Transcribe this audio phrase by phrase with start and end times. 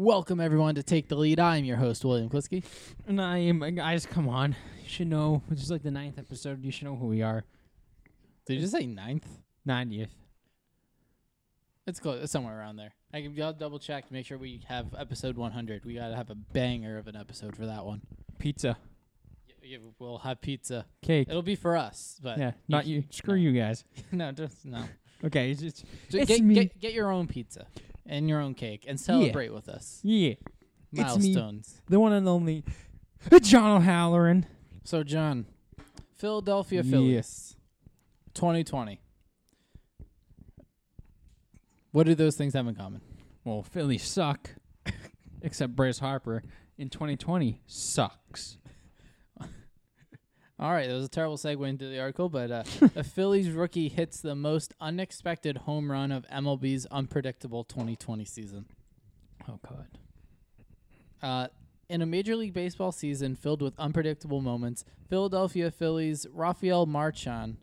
[0.00, 1.40] Welcome everyone to Take the Lead.
[1.40, 2.62] I'm your host William Kliski.
[3.08, 4.54] And I am, guys, come on.
[4.80, 5.42] You should know.
[5.48, 6.64] This is like the ninth episode.
[6.64, 7.42] You should know who we are.
[8.46, 9.26] Did you just say ninth?
[9.66, 10.10] 90th.
[11.88, 12.22] It's close.
[12.22, 12.92] It's somewhere around there.
[13.12, 15.84] I can I'll double check to make sure we have episode 100.
[15.84, 18.02] We gotta have a banger of an episode for that one.
[18.38, 18.76] Pizza.
[19.64, 20.86] Yeah, we'll have pizza.
[21.02, 21.26] Cake.
[21.28, 23.02] It'll be for us, but yeah, not you.
[23.10, 23.40] Screw no.
[23.40, 23.84] you guys.
[24.12, 24.84] no, just no.
[25.24, 26.54] Okay, it's just, Just It's get, me.
[26.54, 27.66] get get your own pizza
[28.08, 30.00] and your own cake and celebrate with us.
[30.02, 30.34] yeah.
[30.90, 31.82] Milestones.
[31.88, 32.64] The one and only
[33.30, 34.46] uh, John O'Halloran.
[34.84, 35.44] So John,
[36.16, 36.82] Philadelphia.
[36.82, 37.56] Phillies,
[38.34, 39.00] 2020.
[41.92, 43.00] What do those things have in common?
[43.44, 44.50] Well, Phillies suck.
[45.42, 46.42] Except Bryce Harper
[46.78, 48.56] in 2020 sucks.
[50.60, 52.64] All right, that was a terrible segue into the article, but uh,
[52.96, 58.66] a Phillies rookie hits the most unexpected home run of MLB's unpredictable 2020 season.
[59.48, 59.86] Oh, God.
[61.22, 61.46] Uh,
[61.88, 67.56] in a Major League Baseball season filled with unpredictable moments, Philadelphia Phillies Rafael Marchan,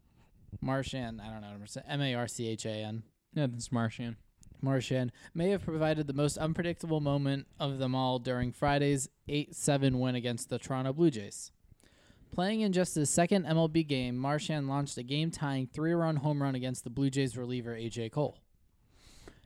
[0.64, 4.16] Marchan, I don't know, how M-A-R-C-H-A-N, Yeah, that's Martian.
[4.64, 10.16] Marchan may have provided the most unpredictable moment of them all during Friday's 8-7 win
[10.16, 11.52] against the Toronto Blue Jays.
[12.36, 16.84] Playing in just his second MLB game, Marchan launched a game-tying three-run home run against
[16.84, 18.38] the Blue Jays reliever AJ Cole.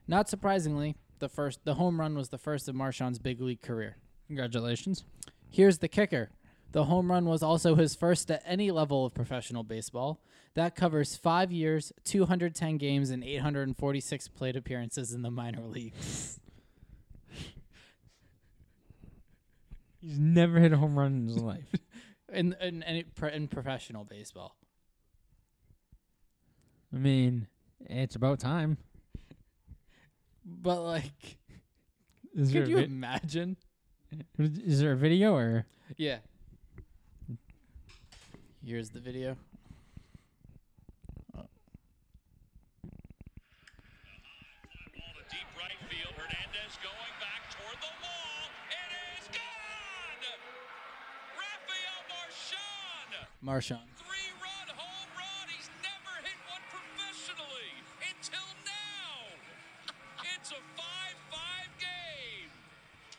[0.08, 3.98] Not surprisingly, the first the home run was the first of Marshawn's big league career.
[4.26, 5.04] Congratulations.
[5.48, 6.30] Here's the kicker.
[6.72, 10.20] The home run was also his first at any level of professional baseball.
[10.54, 16.40] That covers 5 years, 210 games and 846 plate appearances in the minor leagues.
[20.00, 21.72] He's never hit a home run in his life.
[22.32, 24.56] in in any in professional baseball.
[26.92, 27.46] I mean,
[27.80, 28.78] it's about time.
[30.44, 31.38] But like,
[32.34, 33.56] Is could you vi- imagine?
[34.38, 35.66] is there a video or?
[35.96, 36.18] Yeah.
[38.64, 39.36] Here's the video.
[41.32, 41.46] Ball
[45.16, 46.14] to deep right field.
[46.16, 48.42] Hernandez going back toward the wall.
[48.68, 50.22] It is gone!
[51.38, 52.00] Rafael
[53.44, 53.78] Marchan!
[53.78, 53.78] Marchan.
[53.96, 55.48] Three-run home run.
[55.48, 57.72] He's never hit one professionally
[58.04, 59.32] until now.
[60.36, 61.40] It's a 5-5
[61.80, 62.50] game.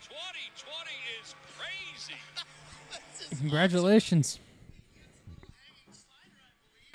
[0.06, 3.38] 2020 is crazy.
[3.40, 4.40] Congratulations.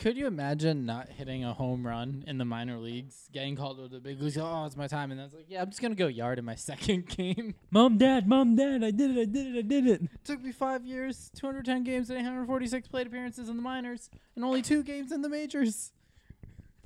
[0.06, 3.88] Could you imagine not hitting a home run in the minor leagues, getting called to
[3.88, 4.38] the big leagues?
[4.38, 6.44] Oh, it's my time, and then it's like, yeah, I'm just gonna go yard in
[6.44, 7.56] my second game.
[7.72, 10.02] Mom, dad, mom, dad, I did it, I did it, I did it.
[10.02, 14.44] it Took me five years, 210 games, and 846 plate appearances in the minors, and
[14.44, 15.90] only two games in the majors.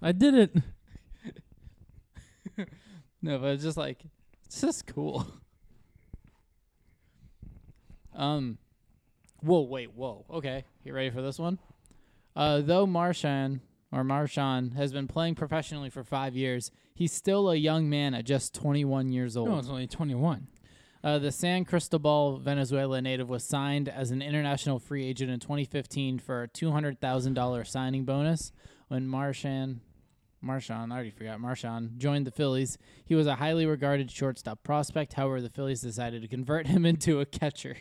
[0.01, 0.57] I did it.
[3.21, 4.03] No, but it's just like
[4.47, 5.27] it's just cool.
[8.15, 8.57] Um,
[9.41, 10.25] whoa, wait, whoa.
[10.31, 11.59] Okay, you ready for this one?
[12.37, 13.61] Uh, though Marchan
[13.93, 18.25] or Marchan has been playing professionally for five years, he's still a young man at
[18.25, 19.49] just 21 years old.
[19.49, 20.47] No, it's only 21.
[21.03, 26.19] Uh, the San Cristobal, Venezuela native was signed as an international free agent in 2015
[26.19, 28.53] for a $200,000 signing bonus.
[28.89, 29.79] When Marchan,
[30.45, 32.77] Marchan, I already forgot, Marchan joined the Phillies,
[33.07, 35.15] he was a highly regarded shortstop prospect.
[35.15, 37.79] However, the Phillies decided to convert him into a catcher.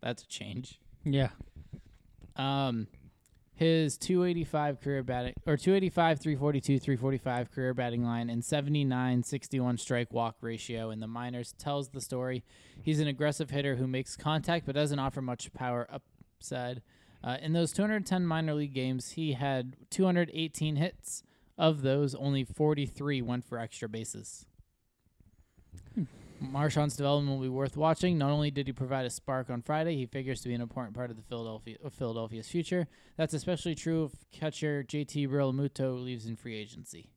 [0.00, 0.80] That's a change.
[1.04, 1.30] Yeah.
[2.36, 2.86] Um,
[3.58, 10.12] his 285 career batting or 285, 342, 345 career batting line and 79 61 strike
[10.12, 12.44] walk ratio in the minors tells the story.
[12.80, 16.82] He's an aggressive hitter who makes contact but doesn't offer much power upside.
[17.24, 21.24] Uh, in those 210 minor league games, he had 218 hits.
[21.58, 24.46] Of those, only 43 went for extra bases.
[26.40, 28.18] Marchan's development will be worth watching.
[28.18, 30.94] Not only did he provide a spark on Friday, he figures to be an important
[30.94, 32.86] part of the Philadelphia of Philadelphia's future.
[33.16, 37.10] That's especially true if catcher JT Realmuto leaves in free agency.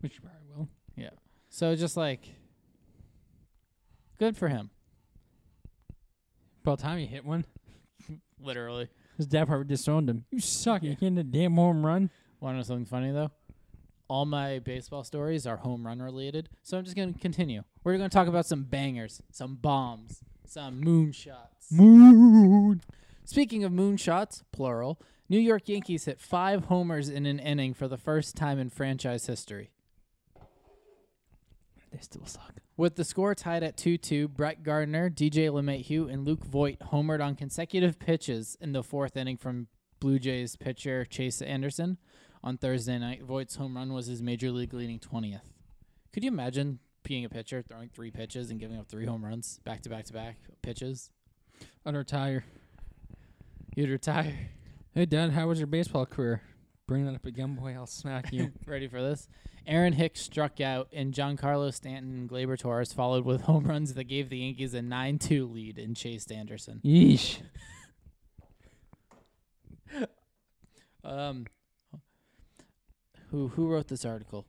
[0.00, 0.68] Which you probably will.
[0.96, 1.10] Yeah.
[1.48, 2.34] So just like
[4.18, 4.70] good for him,
[6.62, 7.44] About time you hit one.
[8.40, 8.88] literally.
[9.16, 10.24] His dad probably disowned him.
[10.30, 10.82] You suck.
[10.82, 12.10] You can't hit a damn home run.
[12.40, 13.30] Want to know something funny though?
[14.14, 17.64] All my baseball stories are home run related, so I'm just gonna continue.
[17.82, 21.72] We're gonna talk about some bangers, some bombs, some moonshots.
[21.72, 22.80] Moon.
[23.24, 27.96] Speaking of moonshots, plural, New York Yankees hit five homers in an inning for the
[27.96, 29.72] first time in franchise history.
[31.90, 32.60] They still suck.
[32.76, 37.20] With the score tied at 2 2, Brett Gardner, DJ LeMahieu, and Luke Voit homered
[37.20, 39.66] on consecutive pitches in the fourth inning from
[39.98, 41.98] Blue Jays pitcher Chase Anderson.
[42.44, 45.40] On Thursday night, Voit's home run was his major league leading 20th.
[46.12, 49.60] Could you imagine being a pitcher, throwing three pitches and giving up three home runs
[49.64, 51.10] back to back to back pitches.
[51.86, 52.44] I'd retire.
[53.76, 54.50] You'd retire.
[54.94, 56.42] Hey, Dad, how was your baseball career?
[56.86, 57.74] Bring that up again, boy.
[57.74, 58.52] I'll smack you.
[58.66, 59.28] Ready for this?
[59.66, 64.04] Aaron Hicks struck out, and Giancarlo Stanton and Gleyber Torres followed with home runs that
[64.04, 66.80] gave the Yankees a 9 2 lead in Chase Anderson.
[66.84, 67.38] Yeesh.
[71.06, 71.44] Um,
[73.34, 74.46] who who wrote this article?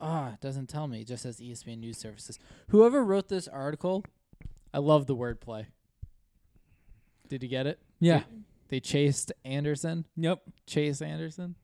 [0.00, 1.02] Ah, it doesn't tell me.
[1.02, 2.38] It just says ESPN News Services.
[2.68, 4.04] Whoever wrote this article,
[4.72, 5.66] I love the wordplay.
[7.28, 7.80] Did you get it?
[8.00, 8.22] Yeah.
[8.68, 10.06] They chased Anderson.
[10.16, 10.40] Yep.
[10.66, 11.56] Chase Anderson.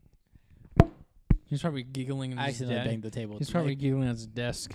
[1.47, 3.39] He's probably giggling in I his accidentally banged the table.
[3.39, 4.75] He's probably giggling at his desk.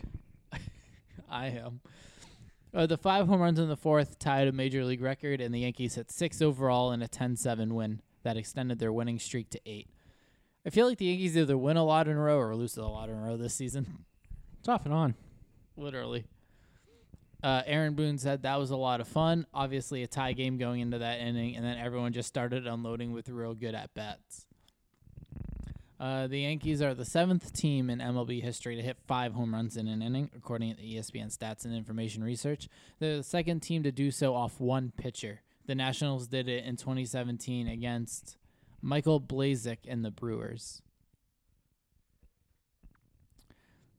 [1.29, 1.81] I am.
[2.73, 5.59] Uh, the five home runs in the fourth tied a major league record, and the
[5.59, 9.89] Yankees hit six overall in a 10-7 win that extended their winning streak to eight.
[10.65, 12.85] I feel like the Yankees either win a lot in a row or lose a
[12.85, 14.05] lot in a row this season.
[14.59, 15.15] It's off and on.
[15.77, 16.25] literally.
[17.41, 19.47] Uh, Aaron Boone said that was a lot of fun.
[19.53, 23.29] Obviously, a tie game going into that inning, and then everyone just started unloading with
[23.29, 24.45] real good at bats.
[25.99, 29.77] Uh, the Yankees are the seventh team in MLB history to hit five home runs
[29.77, 32.67] in an inning, according to ESPN Stats and Information Research.
[32.99, 35.41] They're the second team to do so off one pitcher.
[35.65, 38.37] The Nationals did it in 2017 against
[38.81, 40.81] Michael Blazek and the Brewers.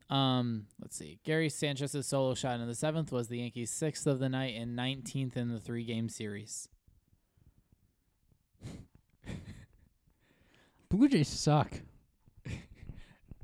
[0.08, 1.20] Um, let's see.
[1.24, 4.76] Gary Sanchez's solo shot in the seventh was the Yankees' sixth of the night and
[4.76, 6.68] 19th in the three-game series.
[10.88, 11.72] Blue Jays suck.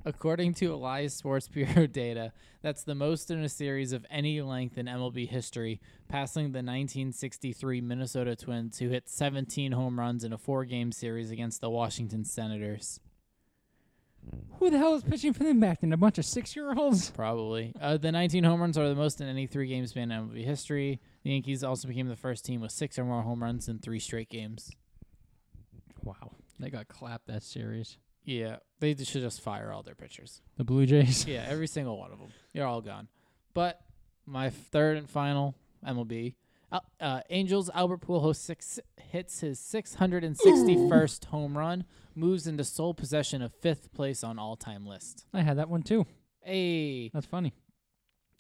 [0.07, 2.33] According to Elias Sports Bureau data,
[2.63, 7.81] that's the most in a series of any length in MLB history, passing the 1963
[7.81, 13.01] Minnesota Twins, who hit 17 home runs in a four-game series against the Washington Senators.
[14.61, 15.93] Who the hell is pitching for them back then?
[15.93, 17.11] A bunch of six-year-olds?
[17.11, 17.73] Probably.
[17.81, 21.01] Uh, the 19 home runs are the most in any three-game span in MLB history.
[21.25, 23.99] The Yankees also became the first team with six or more home runs in three
[23.99, 24.71] straight games.
[26.05, 26.37] Wow.
[26.61, 27.99] They got clapped that series.
[28.27, 30.43] Yeah, they should just fire all their pitchers.
[30.57, 31.27] The Blue Jays.
[31.27, 32.29] Yeah, every single one of them.
[32.53, 33.09] You're all gone.
[33.55, 33.81] But
[34.27, 35.55] my third and final
[35.87, 36.35] MLB,
[36.73, 41.85] uh, uh, Angels Albert Pujols six hits his 661st home run,
[42.17, 45.25] moves into sole possession of fifth place on all-time list.
[45.33, 46.05] I had that one too.
[46.43, 47.55] Hey, That's funny.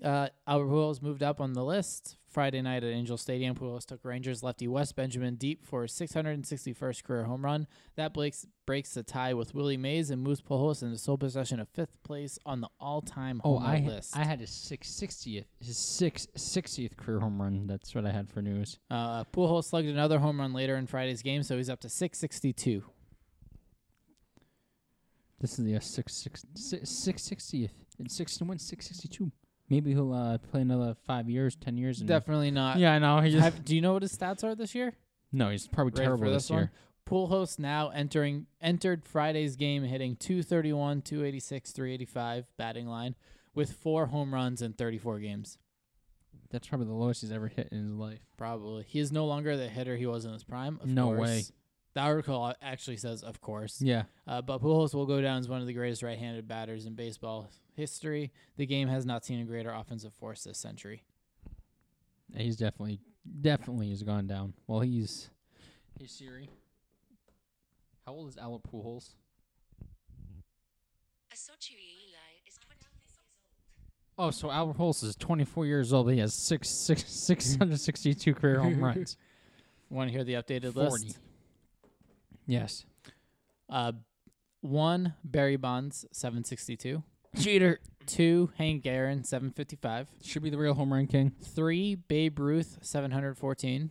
[0.04, 3.54] Uh, Albert Pujols moved up on the list Friday night at Angel Stadium.
[3.56, 7.66] Pujols took Rangers lefty Wes Benjamin deep for his 661st career home run.
[7.94, 11.68] That breaks breaks the tie with Willie Mays and moves Pujols into sole possession of
[11.70, 14.14] fifth place on the all-time Oh, home I run list.
[14.14, 17.66] I had his six sixtieth his six sixtieth career home run.
[17.66, 18.78] That's what I had for news.
[18.90, 22.82] Uh, Pujols slugged another home run later in Friday's game, so he's up to 662.
[25.40, 27.72] This is the uh, six six six six sixtieth.
[27.98, 29.32] It's six one six sixty two.
[29.68, 31.98] Maybe he'll uh, play another five years, ten years.
[32.00, 32.78] And Definitely not.
[32.78, 33.20] Yeah, I know.
[33.20, 34.92] He just Have, do you know what his stats are this year?
[35.32, 35.50] no.
[35.50, 36.58] He's probably Ready terrible for this, this year.
[36.60, 36.70] one?
[37.28, 43.14] Pujols now entering entered Friday's game hitting 231, 286, 385 batting line
[43.54, 45.58] with four home runs in 34 games.
[46.50, 48.20] That's probably the lowest he's ever hit in his life.
[48.36, 48.84] Probably.
[48.88, 50.78] He is no longer the hitter he was in his prime.
[50.82, 51.20] Of No course.
[51.20, 51.42] way.
[51.96, 53.80] The article actually says, of course.
[53.80, 54.02] Yeah.
[54.26, 57.48] Uh, but Pujols will go down as one of the greatest right-handed batters in baseball
[57.74, 58.32] history.
[58.58, 61.04] The game has not seen a greater offensive force this century.
[62.36, 63.00] He's definitely
[63.40, 64.52] definitely has gone down.
[64.66, 65.30] Well, he's
[65.98, 66.50] hey Siri.
[68.04, 69.14] How old is Albert Pujols?
[71.32, 73.16] Asochi Eli is 20 years
[74.18, 74.26] old.
[74.26, 76.12] Oh, so Albert Pujols is 24 years old.
[76.12, 79.16] He has six six six hundred sixty two career home runs.
[79.88, 80.90] Want to hear the updated 40.
[81.06, 81.18] list?
[82.46, 82.84] Yes.
[83.68, 83.92] Uh,
[84.60, 87.02] one Barry Bonds, 762.
[87.40, 87.80] Cheater.
[88.06, 90.08] Two Hank Aaron, 755.
[90.22, 91.32] Should be the real home run king.
[91.42, 93.90] Three Babe Ruth, 714.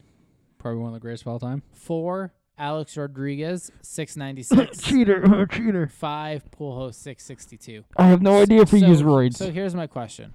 [0.58, 1.64] Probably one of the greatest of all time.
[1.74, 4.82] Four Alex Rodriguez, 696.
[4.82, 5.46] cheater.
[5.52, 5.88] cheater.
[5.88, 7.84] Five Pujols, 662.
[7.98, 9.36] I have no idea if he so, used roids.
[9.36, 10.34] So here's my question: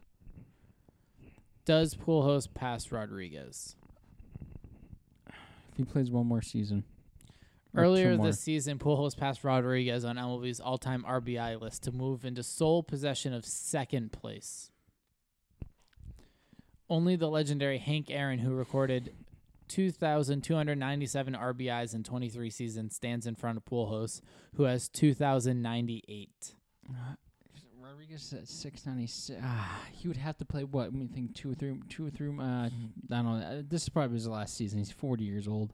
[1.64, 3.76] Does Pujols pass Rodriguez?
[5.26, 6.84] if he plays one more season.
[7.74, 12.24] Or two Earlier this season, Pujols passed Rodriguez on MLB's all-time RBI list to move
[12.24, 14.70] into sole possession of second place.
[16.88, 19.12] Only the legendary Hank Aaron, who recorded
[19.68, 24.20] 2,297 RBIs in 23 seasons, stands in front of Pujols,
[24.56, 26.54] who has 2,098.
[27.80, 29.40] Rodriguez at six ninety six.
[29.42, 30.86] Ah, he would have to play what?
[30.86, 31.34] Let me think.
[31.34, 31.74] Two or three.
[31.88, 32.28] Two or three.
[32.28, 32.70] Uh, I
[33.10, 33.32] don't know.
[33.44, 34.78] Uh, This is probably his last season.
[34.78, 35.72] He's forty years old.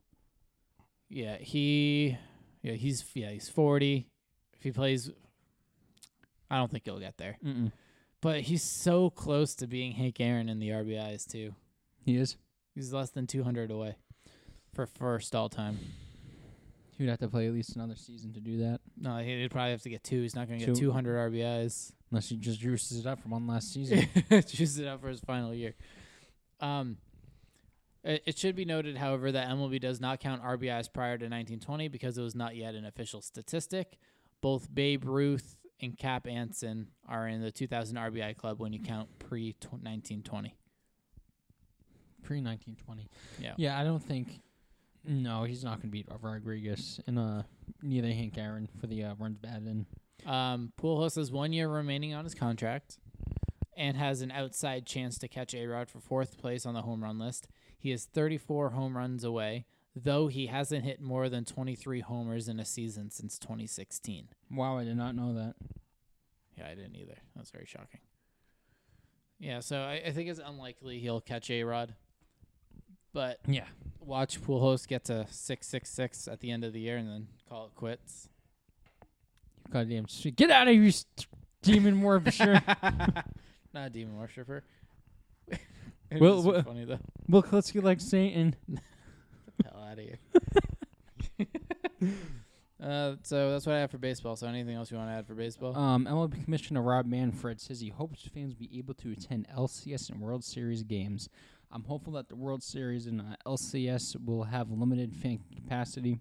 [1.08, 2.16] Yeah, he,
[2.62, 4.08] yeah, he's yeah he's 40.
[4.54, 5.10] If he plays,
[6.50, 7.36] I don't think he'll get there.
[7.44, 7.72] Mm-mm.
[8.20, 11.54] But he's so close to being Hank Aaron in the RBIs too.
[12.04, 12.36] He is.
[12.74, 13.96] He's less than 200 away
[14.74, 15.78] for first all time.
[16.96, 19.72] He would have to play at least another season to do that, No, he'd probably
[19.72, 20.22] have to get two.
[20.22, 21.92] He's not going to get 200 RBIs.
[22.10, 24.08] unless he just juices it up from one last season.
[24.46, 25.74] Choose it up for his final year.
[26.58, 26.96] Um,
[28.06, 32.16] it, should be noted, however, that MLB does not count RBIs prior to 1920 because
[32.16, 33.98] it was not yet an official statistic.
[34.40, 39.08] Both Babe Ruth and Cap Anson are in the 2000 RBI club when you count
[39.18, 40.54] pre 1920.
[42.22, 43.08] Pre nineteen twenty.
[43.38, 43.52] Yeah.
[43.56, 44.40] Yeah, I don't think.
[45.04, 47.42] No, he's not going to beat Rodriguez, and uh,
[47.82, 49.86] neither Hank Aaron for the uh, runs batted in.
[50.28, 52.98] Um, Pujols has one year remaining on his contract
[53.76, 57.04] and has an outside chance to catch A Rod for fourth place on the home
[57.04, 57.46] run list.
[57.78, 62.58] He is 34 home runs away, though he hasn't hit more than 23 homers in
[62.58, 64.28] a season since 2016.
[64.50, 65.54] Wow, I did not know that.
[66.56, 67.16] Yeah, I didn't either.
[67.34, 68.00] That's very shocking.
[69.38, 71.94] Yeah, so I, I think it's unlikely he'll catch A Rod,
[73.12, 73.66] but Yeah.
[74.00, 77.74] watch Pujols get to 666 at the end of the year and then call it
[77.74, 78.28] quits.
[79.70, 80.06] Goddamn.
[80.36, 80.92] Get out of here, you
[81.60, 82.62] demon worshiper.
[83.74, 84.62] Not a demon worshiper.
[86.12, 86.98] Well, well, well- funny though.
[87.28, 88.54] Will Klitsky like Satan.
[89.64, 90.18] hell out of here.
[92.82, 94.36] uh, so that's what I have for baseball.
[94.36, 95.76] So anything else you want to add for baseball?
[95.76, 100.10] Um, MLB Commissioner Rob Manfred says he hopes fans will be able to attend LCS
[100.10, 101.28] and World Series games.
[101.72, 106.18] I'm hopeful that the World Series and uh, LCS will have limited fan capacity.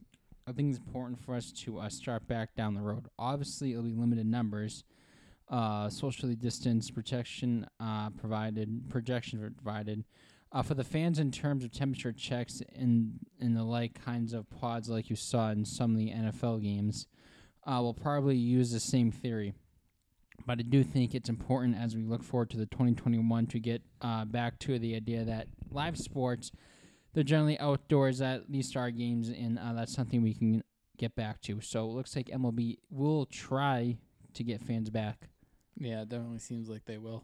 [0.47, 3.07] I think it's important for us to uh, start back down the road.
[3.17, 4.83] Obviously, it'll be limited numbers,
[5.49, 10.03] uh, socially distanced, protection uh, provided, projection provided.
[10.51, 14.49] Uh, for the fans, in terms of temperature checks and and the like kinds of
[14.49, 17.07] pods, like you saw in some of the NFL games,
[17.65, 19.53] uh, we'll probably use the same theory.
[20.45, 23.81] But I do think it's important as we look forward to the 2021 to get
[24.01, 26.51] uh, back to the idea that live sports,
[27.13, 30.63] they're generally outdoors at least our games, and uh, that's something we can
[30.97, 31.61] get back to.
[31.61, 33.97] So it looks like MLB will try
[34.33, 35.29] to get fans back.
[35.77, 37.23] Yeah, it definitely seems like they will.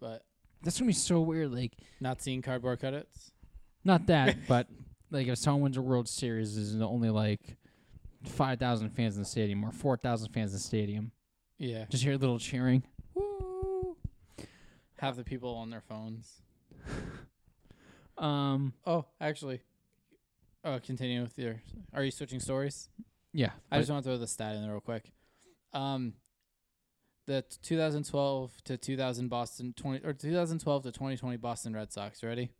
[0.00, 0.24] But
[0.62, 1.52] That's gonna be so weird.
[1.52, 3.30] Like not seeing cardboard cutouts.
[3.84, 4.68] not that, but
[5.10, 7.56] like if someone wins a World Series, is only like
[8.24, 11.12] five thousand fans in the stadium or four thousand fans in the stadium.
[11.58, 12.82] Yeah, Just hear a little cheering.
[13.14, 13.96] Woo!
[14.98, 16.42] Have the people on their phones.
[18.18, 19.60] Um, Oh, actually,
[20.64, 21.60] oh, continue with your.
[21.92, 22.88] Are you switching stories?
[23.34, 25.12] yeah, I just want to throw the stat in there real quick.
[25.74, 26.14] Um,
[27.26, 32.22] the 2012 to 2000 Boston 20 or 2012 to 2020 Boston Red Sox.
[32.22, 32.50] Ready?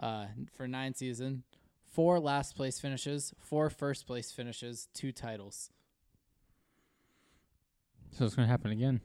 [0.00, 1.44] Uh, for nine season,
[1.84, 5.70] four last place finishes, four first place finishes, two titles.
[8.10, 9.00] so it's gonna happen again.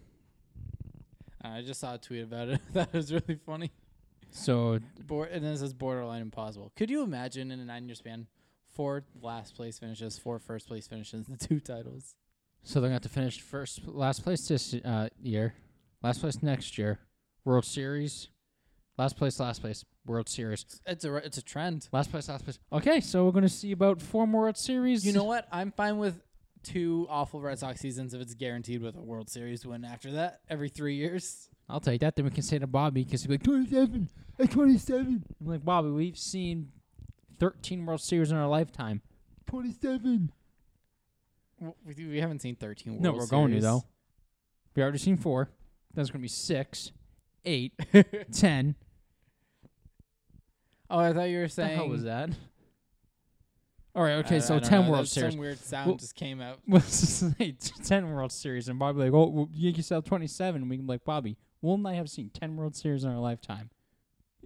[1.43, 2.61] Uh, I just saw a tweet about it.
[2.73, 3.71] that was really funny.
[4.31, 6.71] So and this is borderline impossible.
[6.75, 8.27] Could you imagine in a nine year span,
[8.73, 12.15] four last place finishes, four first place finishes, and two titles?
[12.67, 15.53] So they're going to have to finish first, last place this uh, year,
[16.03, 16.99] last place next year,
[17.45, 18.27] World Series,
[18.97, 21.87] last place, last place, World Series, It's a it's a trend.
[21.93, 22.59] last place, last place.
[22.73, 25.05] Okay, so we're going to see about four more World Series.
[25.05, 25.47] You know what?
[25.49, 26.21] I'm fine with
[26.61, 30.41] two awful Red Sox seasons if it's guaranteed with a World Series win after that
[30.49, 31.47] every three years.
[31.69, 32.17] I'll take that.
[32.17, 34.09] Then we can say to Bobby because he'll like twenty-seven,
[34.39, 35.23] at twenty-seven.
[35.39, 36.73] I'm like Bobby, we've seen
[37.39, 39.01] thirteen World Series in our lifetime.
[39.45, 40.33] Twenty-seven.
[41.85, 43.63] We, haven't seen 13 World No, we're going to Series.
[43.63, 43.83] though.
[44.75, 45.49] We already seen four.
[45.93, 46.91] That's going to be six,
[47.45, 47.73] eight,
[48.31, 48.75] ten.
[50.89, 51.75] Oh, I thought you were saying.
[51.75, 52.29] hell was that?
[53.95, 55.33] All right, okay, I- so I don't ten know, World that- Series.
[55.33, 56.59] Some weird sound Well- just came out.
[57.39, 60.61] T- ten World Series, and Bobby like, oh, well, Yankees have twenty-seven.
[60.61, 63.17] And we can be like, Bobby, we'll I have seen ten World Series in our
[63.19, 63.71] lifetime?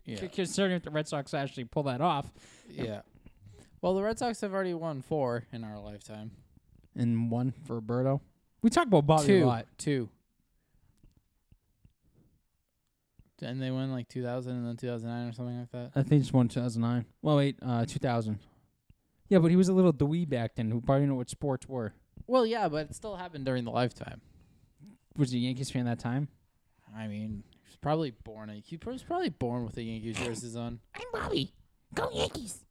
[0.05, 0.21] Yeah.
[0.21, 2.31] C- Considering if the Red Sox actually pull that off,
[2.69, 3.01] yeah.
[3.81, 6.31] Well, the Red Sox have already won four in our lifetime.
[6.95, 8.21] And one for Roberto.
[8.61, 9.43] We talk about Bobby two.
[9.43, 9.65] a lot.
[9.77, 10.09] Two.
[13.43, 15.91] And they won like 2000 and then 2009 or something like that.
[15.95, 17.05] I think it's one two thousand nine.
[17.23, 18.37] Well, wait, uh, two thousand.
[19.29, 21.67] Yeah, but he was a little dweeb back then, who probably didn't know what sports
[21.67, 21.93] were.
[22.27, 24.21] Well, yeah, but it still happened during the lifetime.
[25.17, 26.27] Was he a Yankees fan that time?
[26.95, 28.49] I mean, he was probably born.
[28.51, 30.79] A, he was probably born with the Yankees jerseys on.
[30.93, 31.51] I'm Bobby.
[31.95, 32.63] Go Yankees.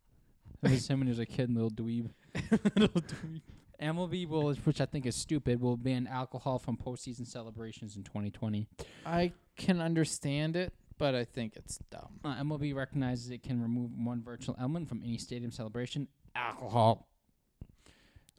[0.63, 2.11] That was him when he was a kid, little dweeb.
[2.77, 3.41] Little dweeb.
[3.81, 8.69] MLB will, which I think is stupid, will ban alcohol from postseason celebrations in 2020.
[9.07, 12.21] I can understand it, but I think it's dumb.
[12.25, 17.07] Uh, MLB recognizes it can remove one virtual element from any stadium celebration: alcohol.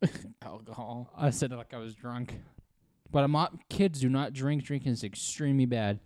[0.42, 1.12] Alcohol.
[1.16, 2.34] I said it like I was drunk.
[3.12, 4.64] But I'm not, kids do not drink.
[4.64, 6.00] Drinking is extremely bad.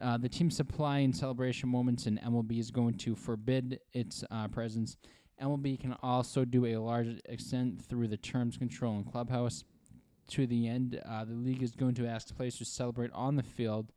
[0.00, 4.48] Uh, the team supply and celebration moments in MLB is going to forbid its uh,
[4.48, 4.96] presence.
[5.42, 9.64] MLB can also do a large extent through the terms control in clubhouse.
[10.30, 13.42] To the end, uh, the league is going to ask players to celebrate on the
[13.42, 13.92] field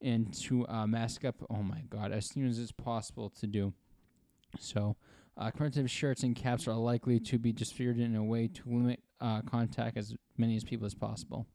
[0.00, 1.36] and to uh, mask up.
[1.50, 2.12] Oh my God!
[2.12, 3.72] As soon as it's possible to do.
[4.60, 4.96] So,
[5.36, 9.00] uh, commemorative shirts and caps are likely to be disfigured in a way to limit
[9.20, 11.46] uh, contact as many as people as possible.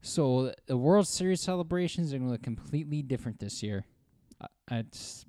[0.00, 3.86] So the World Series celebrations are going to look completely different this year.
[4.40, 5.24] Uh, it's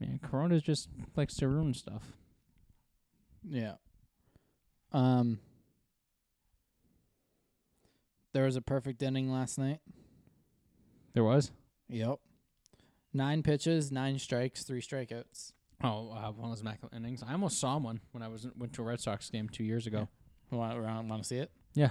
[0.00, 2.02] man, Corona just likes to ruin stuff.
[3.48, 3.74] Yeah.
[4.92, 5.38] Um.
[8.32, 9.80] There was a perfect inning last night.
[11.14, 11.50] There was.
[11.88, 12.18] Yep.
[13.12, 15.52] Nine pitches, nine strikes, three strikeouts.
[15.82, 17.24] Oh, uh, one of those immaculate innings.
[17.26, 19.86] I almost saw one when I was went to a Red Sox game two years
[19.86, 20.08] ago.
[20.50, 20.78] Want,
[21.08, 21.50] want to see it?
[21.74, 21.90] Yeah.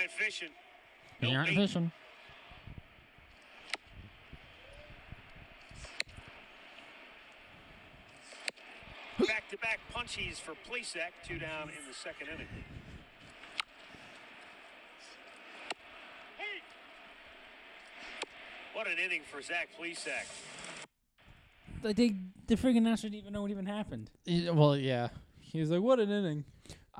[0.00, 0.48] Went fishing.
[1.20, 1.56] They No aren't bait.
[1.56, 1.92] fishing.
[9.18, 11.12] Back-to-back punchies for Plesac.
[11.26, 12.48] Two down in the second inning.
[18.72, 20.24] What an inning for Zach Plesac.
[21.82, 22.14] Like they,
[22.46, 24.10] the freaking announcer didn't even know what even happened.
[24.24, 25.08] Yeah, well, yeah.
[25.40, 26.44] He was like, "What an inning!"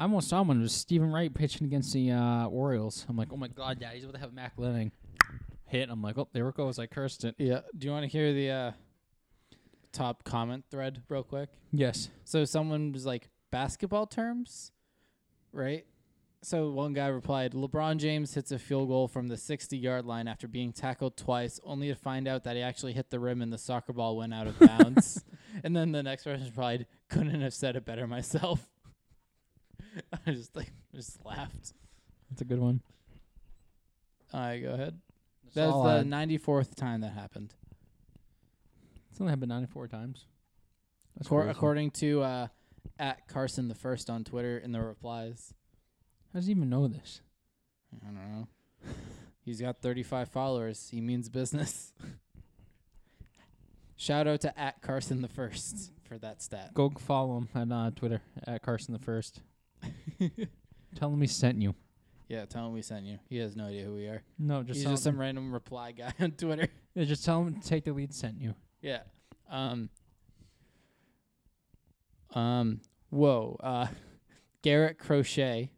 [0.00, 0.60] I almost saw one.
[0.60, 3.04] It was Steven Wright pitching against the uh, Orioles.
[3.06, 4.92] I'm like, oh my god, yeah, he's about to have immaculate inning.
[5.66, 5.90] Hit.
[5.90, 6.78] I'm like, oh, there it goes.
[6.78, 7.34] I cursed it.
[7.36, 7.60] Yeah.
[7.76, 8.72] Do you want to hear the uh,
[9.92, 11.50] top comment thread real quick?
[11.70, 12.08] Yes.
[12.24, 14.72] So someone was like, "Basketball terms,
[15.52, 15.84] right?"
[16.40, 20.48] So one guy replied, "LeBron James hits a field goal from the 60-yard line after
[20.48, 23.58] being tackled twice, only to find out that he actually hit the rim and the
[23.58, 25.22] soccer ball went out of bounds."
[25.62, 28.66] and then the next person replied, "Couldn't have said it better myself."
[30.26, 31.72] I just like just laughed.
[32.30, 32.80] That's a good one.
[34.32, 34.98] All right, go ahead.
[35.54, 37.54] That's That's the I- 94th time that happened.
[39.10, 40.26] It's only happened 94 times.
[41.16, 41.50] That's Accor- crazy.
[41.50, 42.46] according to uh,
[42.98, 45.52] at Carson the first on Twitter in the replies.
[46.32, 47.20] How does he even know this?
[47.92, 48.46] I don't know.
[49.44, 50.88] He's got 35 followers.
[50.92, 51.92] He means business.
[53.96, 56.72] Shout out to at Carson the first for that stat.
[56.72, 59.40] Go follow him on uh, Twitter at Carson the First.
[60.96, 61.74] Tell him we sent you.
[62.28, 63.18] Yeah, tell him we sent you.
[63.28, 64.22] He has no idea who we are.
[64.38, 65.14] No, just He's tell just him.
[65.14, 66.68] some random reply guy on Twitter.
[66.94, 68.14] Yeah, just tell him to take the lead.
[68.14, 68.54] Sent you.
[68.80, 69.00] Yeah.
[69.50, 69.88] Um.
[72.34, 72.80] Um.
[73.10, 73.56] Whoa.
[73.60, 73.86] Uh,
[74.62, 75.70] Garrett Crochet.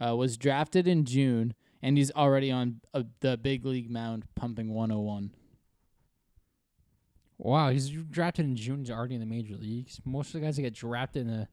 [0.00, 4.72] Uh, was drafted in June, and he's already on uh, the big league mound, pumping
[4.72, 5.32] 101.
[7.38, 8.80] Wow, he's drafted in June.
[8.80, 10.00] He's already in the major leagues.
[10.04, 11.48] Most of the guys that get drafted in the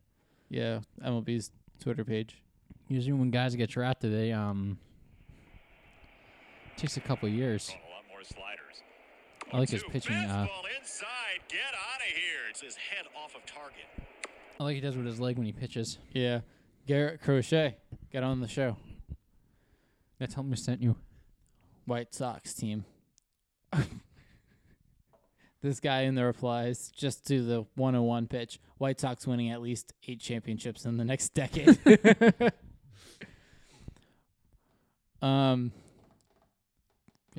[0.49, 2.41] Yeah, MLB's Twitter page.
[2.88, 4.77] usually when guys get drafted, they um
[6.77, 7.69] takes a couple years.
[7.69, 8.83] A lot more sliders.
[9.51, 10.15] I like his pitching.
[10.15, 10.47] Uh,
[10.79, 11.39] inside.
[11.49, 12.49] Get out of here.
[12.49, 13.85] It's his head off of target.
[14.59, 15.97] I like he does with his leg when he pitches.
[16.13, 16.41] Yeah,
[16.85, 17.77] Garrett Crochet,
[18.12, 18.75] get on the show.
[20.19, 20.95] Yeah, tell him we sent you.
[21.85, 22.85] White Sox team.
[25.61, 28.59] this guy in the replies just to the 101 pitch.
[28.77, 31.77] White Sox winning at least eight championships in the next decade.
[35.21, 35.71] um,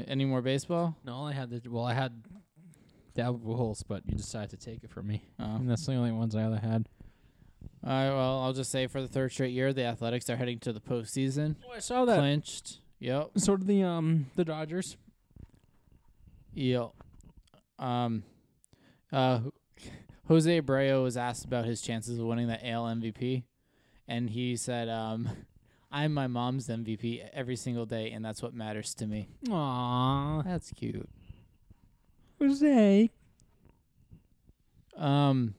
[0.06, 0.96] any more baseball?
[1.04, 2.22] No, all I had the well, I had
[3.16, 5.24] Pujols, but you decided to take it from me.
[5.38, 5.56] Oh.
[5.56, 6.88] And that's the only ones I other had.
[7.84, 8.10] All right.
[8.10, 10.80] Well, I'll just say for the third straight year, the Athletics are heading to the
[10.80, 11.56] postseason.
[11.66, 12.78] Oh, I saw that Clinched.
[12.98, 13.30] Yep.
[13.36, 14.96] So did the um the Dodgers.
[16.54, 16.90] Yep.
[17.80, 18.22] Um,
[19.12, 19.40] uh,
[20.28, 23.42] Jose Abreu was asked about his chances of winning the AL MVP,
[24.06, 25.28] and he said, um,
[25.90, 30.70] "I'm my mom's MVP every single day, and that's what matters to me." Aww, That's
[30.70, 31.08] cute.
[32.38, 33.10] Jose.
[34.96, 35.54] Um,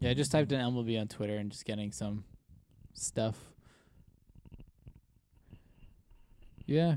[0.00, 2.24] yeah, I just typed in MLB on Twitter and just getting some
[2.92, 3.36] stuff.
[6.66, 6.96] Yeah,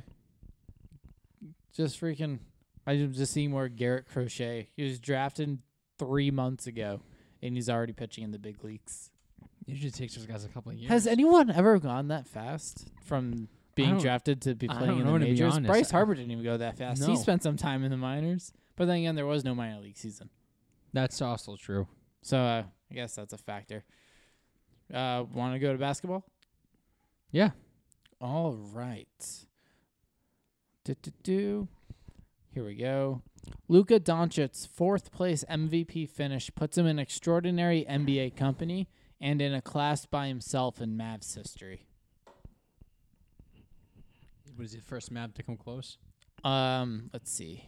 [1.76, 2.40] just freaking.
[2.86, 4.70] I'm just seeing more Garrett Crochet.
[4.76, 5.60] He was drafted
[5.98, 7.02] three months ago,
[7.42, 9.10] and he's already pitching in the big leagues.
[9.66, 10.90] Usually takes those guys a couple of years.
[10.92, 15.06] Has anyone ever gone that fast from being drafted to be I playing don't in
[15.06, 15.54] know, the to be majors?
[15.54, 15.68] honest.
[15.68, 17.02] Bryce Harper didn't even go that fast.
[17.02, 17.08] No.
[17.08, 19.98] He spent some time in the minors, but then again, there was no minor league
[19.98, 20.30] season.
[20.92, 21.88] That's also true.
[22.22, 23.84] So uh, I guess that's a factor.
[24.94, 26.26] Uh, Want to go to basketball?
[27.32, 27.52] Yeah.
[28.22, 29.08] All right.
[30.84, 31.68] Do, do, do.
[32.54, 33.24] Here we go.
[33.68, 38.90] Luka Doncic's fourth place MVP finish puts him in extraordinary NBA company
[39.20, 41.88] and in a class by himself in Mavs history.
[44.56, 45.98] Was he the first map to come close?
[46.44, 47.66] Um, let's see.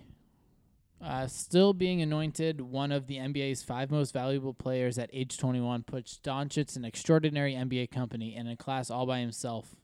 [1.04, 5.82] Uh, still being anointed one of the NBA's five most valuable players at age 21
[5.82, 9.76] puts Doncic in extraordinary NBA company and in a class all by himself,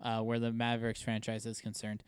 [0.00, 2.04] uh, where the Mavericks franchise is concerned.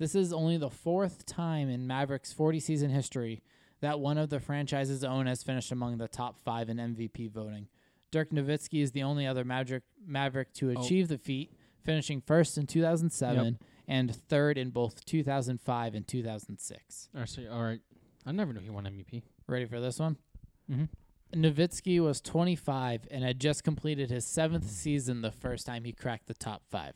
[0.00, 3.42] This is only the fourth time in Mavericks' 40 season history
[3.82, 7.68] that one of the franchise's own has finished among the top five in MVP voting.
[8.10, 10.80] Dirk Nowitzki is the only other Maverick, Maverick to Oh.
[10.80, 17.10] achieve the feat, finishing first in 2007 and third in both 2005 and 2006.
[17.14, 17.80] Or so, all right.
[18.24, 19.22] I never knew he won MVP.
[19.46, 20.16] Ready for this one?
[20.70, 21.40] Mm-hmm.
[21.42, 26.26] Nowitzki was 25 and had just completed his seventh season the first time he cracked
[26.26, 26.94] the top five.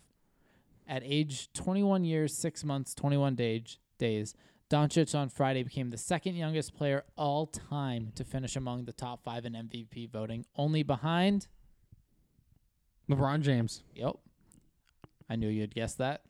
[0.87, 4.35] At age 21 years, 6 months, 21 days, days,
[4.71, 9.23] Doncic on Friday became the second youngest player all time to finish among the top
[9.23, 11.47] five in MVP voting, only behind.
[13.11, 13.83] LeBron James.
[13.95, 14.17] Yep.
[15.29, 16.23] I knew you'd guess that.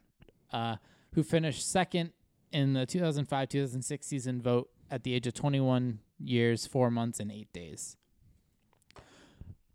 [0.52, 0.76] Uh,
[1.14, 2.12] who finished second
[2.52, 7.30] in the 2005 2006 season vote at the age of 21 years, 4 months, and
[7.30, 7.96] 8 days.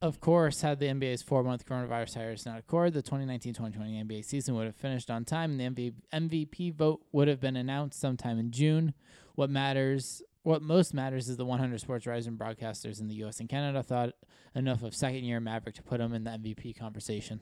[0.01, 4.23] Of course, had the NBA's four month coronavirus hiatus not occurred, the 2019 2020 NBA
[4.23, 7.99] season would have finished on time and the MV- MVP vote would have been announced
[7.99, 8.93] sometime in June.
[9.35, 13.41] What matters, what most matters, is the 100 sports rising broadcasters in the U.S.
[13.41, 14.13] and Canada thought
[14.55, 17.41] enough of second year Maverick to put him in the MVP conversation.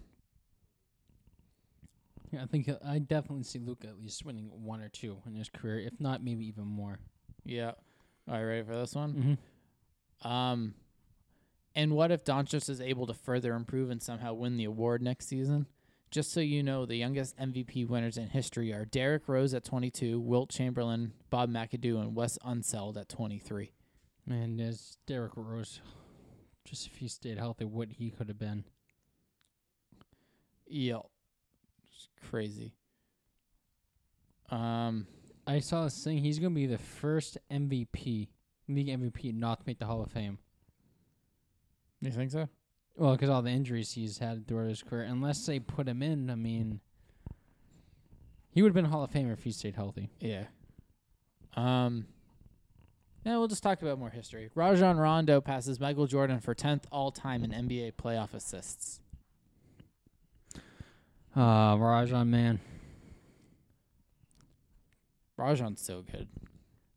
[2.32, 5.48] Yeah, I think I definitely see Luka at least winning one or two in his
[5.48, 7.00] career, if not maybe even more.
[7.46, 7.72] Yeah.
[8.28, 9.38] All right, ready for this one?
[10.24, 10.28] Mm-hmm.
[10.28, 10.74] Um,
[11.78, 15.28] and what if Doncic is able to further improve and somehow win the award next
[15.28, 15.68] season?
[16.10, 20.20] Just so you know, the youngest MVP winners in history are Derrick Rose at 22,
[20.20, 23.74] Wilt Chamberlain, Bob McAdoo, and Wes Unseld at 23.
[24.26, 25.80] Man, there's Derrick Rose.
[26.66, 28.64] Just if he stayed healthy, what he could have been.
[30.66, 31.06] Yep.
[31.94, 32.74] It's crazy.
[34.50, 35.06] Um,
[35.46, 36.18] I saw this thing.
[36.18, 38.30] He's gonna be the first MVP,
[38.68, 40.40] league MVP, not to make the Hall of Fame.
[42.02, 42.48] You think so?
[42.96, 45.04] Well, because all the injuries he's had throughout his career.
[45.04, 46.80] Unless they put him in, I mean,
[48.52, 50.10] he would have been a Hall of Famer if he stayed healthy.
[50.20, 50.46] Yeah.
[51.56, 52.08] Um.
[53.26, 54.50] Yeah, we'll just talk about more history.
[54.56, 59.02] Rajon Rondo passes Michael Jordan for 10th all time in NBA playoff assists.
[61.36, 62.62] Uh, Rajon, man,
[65.38, 66.28] Rajon's so good.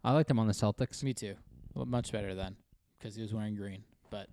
[0.03, 1.03] I liked him on the Celtics.
[1.03, 1.35] Me too.
[1.75, 2.57] Well, much better then,
[2.99, 3.85] because he was wearing green.
[4.09, 4.29] But,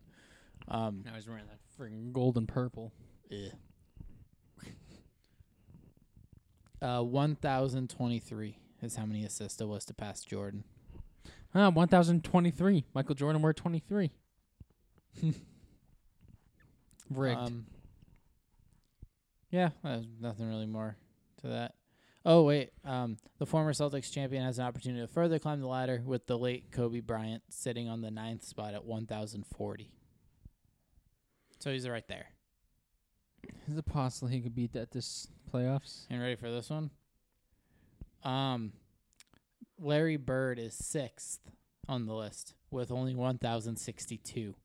[0.68, 2.92] um, Now he's wearing that freaking gold and purple.
[3.32, 3.50] eh.
[6.82, 10.64] uh, one thousand twenty-three is how many assists it was to pass Jordan.
[11.56, 12.86] Ah, 1,023.
[12.94, 14.12] Michael Jordan wore 23.
[17.10, 17.40] Rigged.
[17.40, 17.66] Um,
[19.50, 20.98] yeah, there's nothing really more
[21.42, 21.74] to that.
[22.26, 26.02] Oh wait, um, the former Celtics champion has an opportunity to further climb the ladder
[26.06, 29.90] with the late Kobe Bryant sitting on the ninth spot at 1,040.
[31.60, 32.28] So he's right there.
[33.70, 36.06] Is it possible he could beat that this playoffs?
[36.10, 36.92] And ready for this one?
[38.24, 38.74] Um,
[39.80, 41.40] Larry Bird is sixth
[41.88, 44.56] on the list with only 1,062.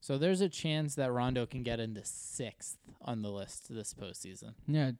[0.00, 4.54] So there's a chance that Rondo can get into sixth on the list this postseason.
[4.66, 4.92] Yeah.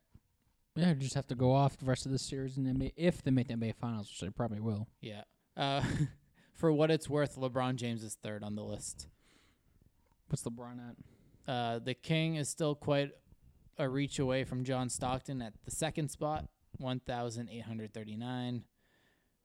[0.75, 3.31] Yeah, just have to go off the rest of the series the NBA if they
[3.31, 4.87] make the NBA Finals, which they probably will.
[5.01, 5.23] Yeah.
[5.57, 5.83] Uh,
[6.55, 9.09] for what it's worth, LeBron James is third on the list.
[10.29, 10.97] What's LeBron at?
[11.49, 13.11] Uh, the King is still quite
[13.79, 18.65] a reach away from John Stockton at the second spot, 1,839.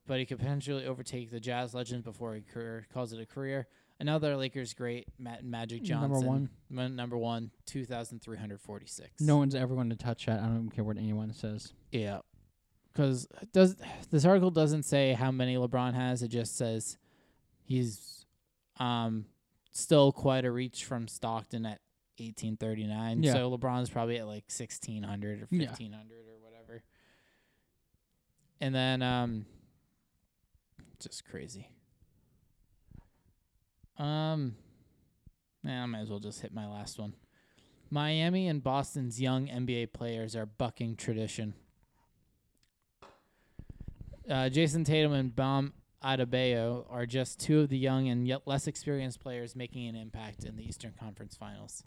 [0.06, 3.68] But he could potentially overtake the Jazz legend before he career, calls it a career.
[4.02, 6.12] Another Lakers great, Matt Magic Johnson.
[6.12, 6.50] Number one.
[6.70, 9.22] Ma- Number one, 2,346.
[9.22, 10.42] No one's ever going to touch that.
[10.42, 11.72] I don't care what anyone says.
[11.92, 12.20] Yeah.
[12.92, 13.78] Because does
[14.12, 16.22] this article doesn't say how many LeBron has.
[16.22, 16.98] It just says
[17.64, 18.26] he's
[18.78, 19.26] um
[19.72, 21.80] still quite a reach from Stockton at
[22.18, 23.24] 1839.
[23.24, 23.34] Yeah.
[23.34, 25.68] So LeBron's probably at like 1600 or Yeah.
[25.68, 26.84] 1500 or whatever.
[28.62, 29.46] And then um
[31.00, 31.70] just crazy.
[33.98, 34.56] Um
[35.64, 37.14] yeah, I might as well just hit my last one.
[37.90, 41.54] Miami and Boston's young NBA players are bucking tradition.
[44.30, 48.68] Uh, Jayson Tatum and Bam Adebayo are just two of the young and yet less
[48.68, 51.84] experienced players making an impact in the Eastern Conference Finals.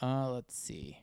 [0.00, 0.98] Uh, let's see.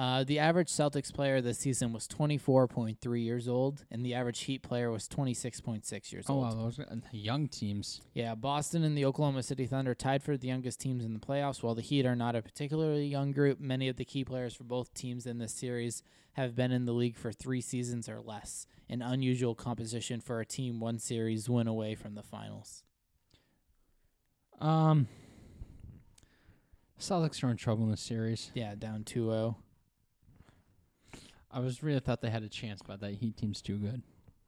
[0.00, 4.62] Uh, the average Celtics player this season was 24.3 years old, and the average Heat
[4.62, 6.42] player was 26.6 years old.
[6.42, 6.56] Oh, old.
[6.56, 8.00] wow, those are young teams.
[8.14, 11.62] Yeah, Boston and the Oklahoma City Thunder tied for the youngest teams in the playoffs,
[11.62, 13.60] while the Heat are not a particularly young group.
[13.60, 16.94] Many of the key players for both teams in this series have been in the
[16.94, 21.66] league for three seasons or less, an unusual composition for a team one series win
[21.66, 22.84] away from the finals.
[24.62, 25.08] Um,
[26.98, 28.50] Celtics are in trouble in this series.
[28.54, 29.04] Yeah, down oh.
[29.04, 29.56] 2 0.
[31.50, 34.02] I was really thought they had a chance, but that Heat team's too good.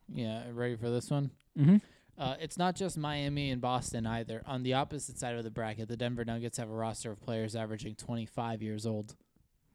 [0.09, 1.31] Yeah, ready for this one?
[1.59, 1.77] Mm-hmm.
[2.19, 4.43] Uh, it's not just Miami and Boston either.
[4.47, 7.57] On the opposite side of the bracket, the Denver Nuggets have a roster of players
[7.57, 9.17] averaging 25 years old,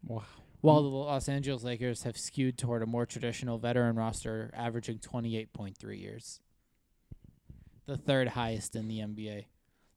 [0.05, 0.23] Wow.
[0.61, 5.99] while the Los Angeles Lakers have skewed toward a more traditional veteran roster averaging 28.3
[5.99, 6.39] years.
[7.87, 9.45] The third highest in the NBA.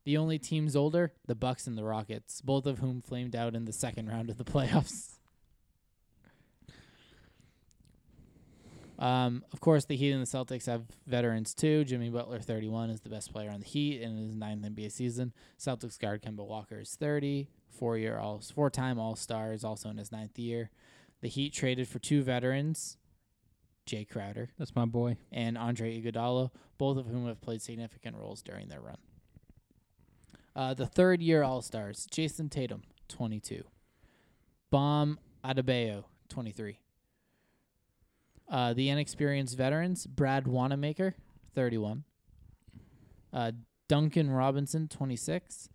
[0.05, 3.67] The only teams older, the Bucks and the Rockets, both of whom flamed out in
[3.67, 5.19] the second round of the playoffs.
[9.01, 11.85] Um, of course, the Heat and the Celtics have veterans too.
[11.85, 15.33] Jimmy Butler, 31, is the best player on the Heat in his ninth NBA season.
[15.59, 19.89] Celtics guard Kemba Walker is 30, four year all four time All Star is also
[19.89, 20.71] in his ninth year.
[21.23, 22.99] The Heat traded for two veterans,
[23.87, 25.17] Jae Crowder That's my boy.
[25.33, 28.99] and Andre Iguodala, both of whom have played significant roles during their run.
[30.55, 33.65] Uh, the third year All Stars, Jayson Tatum, 22.
[34.71, 36.79] Bam Adebayo, 23.
[38.51, 41.15] Uh, the inexperienced veterans, Brad Wanamaker,
[41.55, 42.03] 31.
[43.33, 43.53] Uh,
[43.89, 45.69] Duncan Robinson, 26.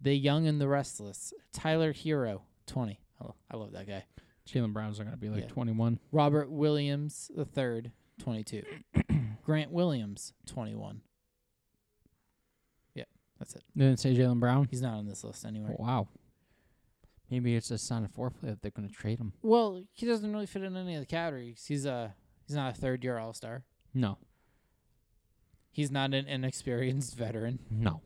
[0.00, 3.00] The Young and the Restless, Tyler Herro, 20.
[3.20, 4.04] I I love that guy.
[4.48, 5.48] Jaylen Brown's are going to be like Yeah.
[5.48, 5.98] 21.
[6.10, 8.62] Robert Williams the third, 22.
[9.44, 11.02] Grant Williams, 21.
[12.94, 13.04] Yeah,
[13.38, 13.62] that's it.
[13.76, 14.66] Didn't say Jaylen Brown.
[14.70, 15.74] He's not on this list anywhere.
[15.78, 16.08] Wow.
[17.30, 19.32] Maybe it's a sign of foreplay that they're going to trade him.
[19.42, 21.64] Well, he doesn't really fit in any of the categories.
[21.68, 22.14] He's a
[22.50, 23.62] he's not a third year All Star.
[23.94, 24.18] No.
[25.70, 28.00] He's not an inexperienced veteran, No.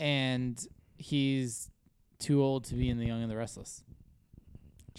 [0.00, 1.70] and he's
[2.18, 3.84] too old to be in the Young and the Restless.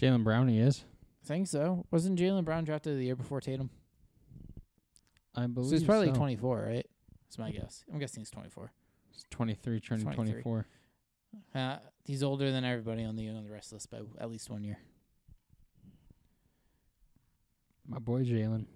[0.00, 0.84] Jaylen Brown, he is.
[1.24, 1.84] I think so.
[1.90, 3.70] Wasn't Jaylen Brown drafted the year before Tatum?
[5.34, 6.14] I believe So he's probably so.
[6.14, 6.86] 24, right?
[7.24, 7.82] That's my guess.
[7.92, 8.70] I'm guessing he's 24.
[9.10, 10.42] He's 23, turning 23.
[10.42, 10.66] 24.
[11.56, 14.62] Uh, he's older than everybody on the Young and the Restless by at least one
[14.62, 14.78] year.
[17.88, 18.66] My boy Jaylen.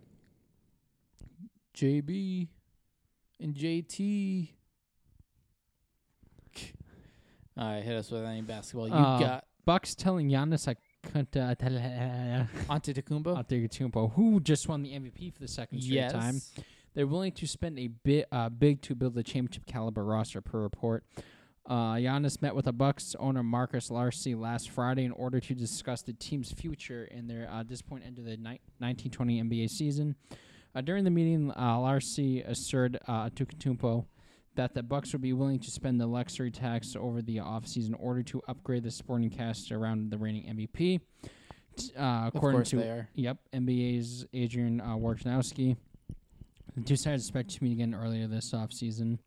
[1.76, 2.48] JB
[3.40, 4.50] and JT.
[7.56, 9.44] All right, hit us with any basketball you Uh, got.
[9.64, 11.70] Bucks telling Giannis I couldn't uh, tell
[12.70, 13.36] Antetokounmpo.
[13.46, 16.12] Antetokounmpo, who just won the MVP for the second straight yes.
[16.12, 16.40] time.
[16.94, 20.60] They're willing to spend a bit uh, big to build a championship caliber roster per
[20.60, 21.04] report.
[21.70, 26.02] Uh, Giannis met with the Bucks owner Marcus Lasry last Friday in order to discuss
[26.02, 30.16] the team's future in their uh, this point into the ni- 1920 NBA season.
[30.74, 34.04] Uh, during the meeting, uh, Lasry assured uh, Antetokounmpo
[34.56, 37.94] that the Bucks would be willing to spend the luxury tax over the offseason in
[37.94, 41.00] order to upgrade the sporting cast around the reigning MVP.
[41.96, 43.08] Uh, Of according to they are.
[43.14, 45.76] Yep, NBA's Adrian uh, Wojnarowski.
[46.76, 49.18] The two sides expect to meet again earlier this offseason.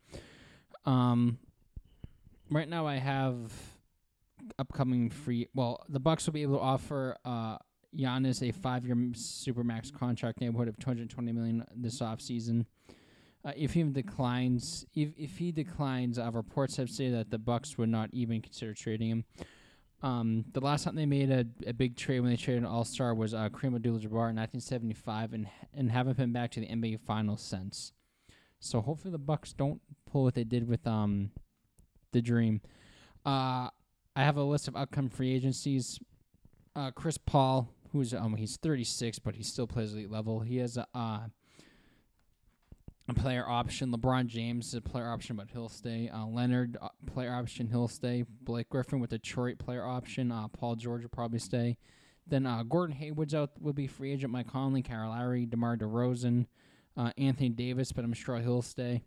[0.85, 1.37] Um,
[2.53, 3.51] right now, I have
[4.59, 5.47] upcoming free.
[5.53, 7.57] Well, the Bucks will be able to offer uh,
[7.97, 12.65] Giannis a five-year supermax contract neighborhood of 220 million this offseason.
[13.45, 17.77] Uh, if he declines, if if he declines, uh, reports have said that the Bucks
[17.77, 19.25] would not even consider trading him.
[20.01, 22.85] Um, the last time they made a, a big trade when they traded an All
[22.85, 27.01] Star was uh, Kareem Abdul-Jabbar in 1975, and and haven't been back to the NBA
[27.01, 27.91] Finals since.
[28.59, 31.31] So hopefully the Bucks don't pull what they did with um,
[32.13, 32.61] the Dream.
[33.25, 33.69] Uh,
[34.15, 35.99] I have a list of upcoming free agencies.
[36.75, 40.39] Uh, Chris Paul, who's um he's 36, but he still plays elite level.
[40.39, 41.19] He has a uh,
[43.09, 43.91] a player option.
[43.91, 46.09] LeBron James is a player option, but he'll stay.
[46.09, 48.23] Uh, Leonard, uh, player option, he'll stay.
[48.41, 50.31] Blake Griffin with Detroit, player option.
[50.31, 51.77] Uh, Paul George will probably stay.
[52.25, 54.31] Then uh, Gordon Hayward's out, will be free agent.
[54.31, 56.45] Mike Conley, Kyle Lowry, DeMar DeRozan,
[56.95, 59.03] uh, Anthony Davis, but I'm sure he'll stay.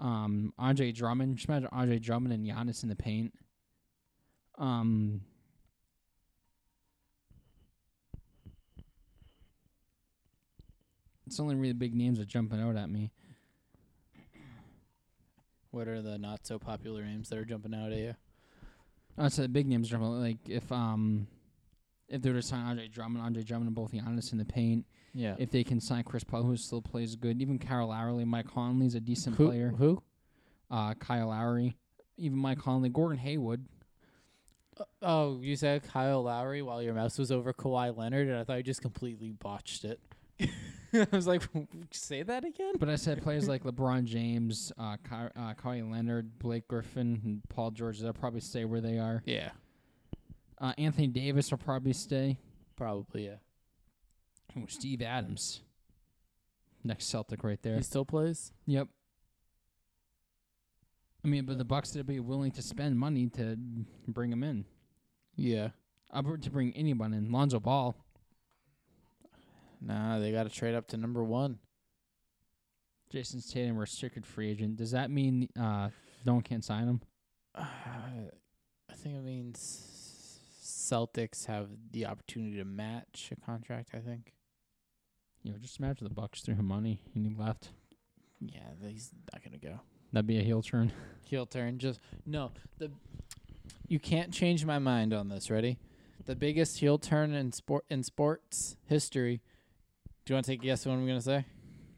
[0.00, 3.32] Um, Andre Drummond, just imagine Andre Drummond and Giannis in the paint.
[4.58, 5.22] Um,
[11.26, 13.12] it's only really big names that are jumping out at me.
[15.70, 18.14] What are the not so popular names that are jumping out at you?
[19.16, 20.20] Oh, so the big names jumping.
[20.20, 21.26] Like if um,
[22.12, 24.86] if they were to sign Andre Drummond, Andre Drummond, and both Giannis in the paint.
[25.14, 25.34] Yeah.
[25.38, 28.94] If they can sign Chris Paul, who still plays good, even Kyle Lowry, Mike Conley's
[28.94, 29.74] a decent who, player.
[29.76, 30.02] Who?
[30.70, 31.76] Uh, Kyle Lowry,
[32.16, 33.64] even Mike Conley, Gordon Hayward.
[35.02, 38.56] Oh, you said Kyle Lowry while your mouse was over Kawhi Leonard, and I thought
[38.56, 40.00] you just completely botched it.
[40.94, 41.42] I was like,
[41.90, 42.74] say that again?
[42.78, 47.42] But I said players like LeBron James, uh, Ky- uh, Kawhi Leonard, Blake Griffin, and
[47.48, 49.22] Paul George, they'll probably stay where they are.
[49.24, 49.50] Yeah,
[50.62, 52.38] Uh, Anthony Davis will probably stay.
[52.76, 53.36] probably, yeah.
[54.56, 55.60] Ooh, Steve Adams.
[56.84, 57.76] Next Celtic right there.
[57.76, 58.52] He still plays?
[58.66, 58.86] Yep.
[61.24, 63.56] I mean, but the Bucks would be willing to spend money to
[64.06, 64.64] bring him in.
[65.36, 65.70] Yeah.
[66.12, 67.32] Uh, to bring anyone in.
[67.32, 67.96] Lonzo Ball.
[69.80, 71.58] Nah, they got to trade up to number one.
[73.12, 74.76] Jayson Tatum, restricted free agent.
[74.76, 75.88] Does that mean uh,
[76.24, 77.00] no one can sign him?
[77.54, 77.64] Uh,
[78.90, 79.91] I think it means
[80.82, 84.34] Celtics have the opportunity to match a contract, I think.
[85.42, 87.70] You know, just imagine the Bucks threw him money and he left.
[88.40, 89.80] Yeah, he's not going to go.
[90.12, 90.92] That'd be a heel turn.
[91.24, 91.78] heel turn.
[91.78, 92.50] Just no.
[92.78, 92.90] The
[93.88, 95.50] you can't change my mind on this.
[95.50, 95.78] Ready?
[96.26, 99.40] The biggest heel turn in sport in sports history.
[100.24, 101.44] Do you want to take a guess what I'm gonna say?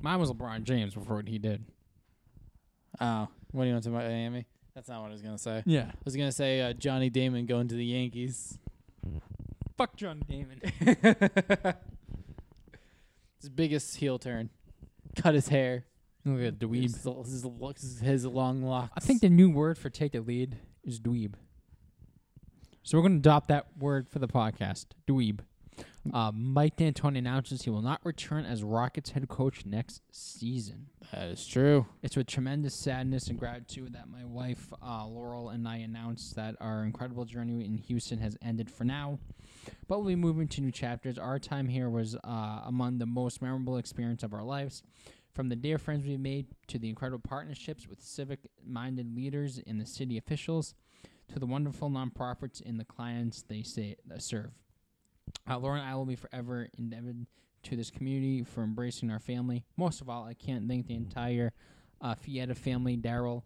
[0.01, 1.65] Mine was LeBron James before what he did.
[3.01, 4.47] Oh, what do you want to about Miami?
[4.75, 5.63] That's not what I was gonna say.
[5.67, 5.87] Yeah.
[5.91, 8.59] I was gonna say uh, Johnny Damon going to the Yankees.
[9.77, 10.61] Fuck John Damon.
[13.41, 14.51] His biggest heel turn.
[15.17, 15.85] Cut his hair.
[16.25, 16.83] Look at dweeb.
[16.85, 17.45] His, his,
[17.81, 18.93] his, his long locks.
[18.97, 21.35] I think the new word for take the lead is dweeb.
[22.83, 25.41] So we're going to adopt that word for the podcast, dweeb.
[26.13, 30.89] Uh, Mike D'Antoni announces he will not return as Rockets head coach next season.
[31.13, 31.87] that is true.
[32.03, 36.57] It's with tremendous sadness and gratitude that my wife, uh, Laurel, and I announce that
[36.61, 39.19] our incredible journey in Houston has ended for now.
[39.89, 41.17] But we'll be moving to new chapters.
[41.19, 44.83] Our time here was uh, among the most memorable experience of our lives.
[45.33, 49.81] From the dear friends we've made to the incredible partnerships with civic minded leaders and
[49.81, 50.75] the city officials
[51.33, 54.51] to the wonderful nonprofits and the clients they say, uh, serve.
[55.49, 57.27] Uh, Laura and I will be forever indebted
[57.65, 59.65] to this community for embracing our family.
[59.77, 61.53] Most of all, I can't thank the entire
[62.01, 63.43] uh, family, Daryl,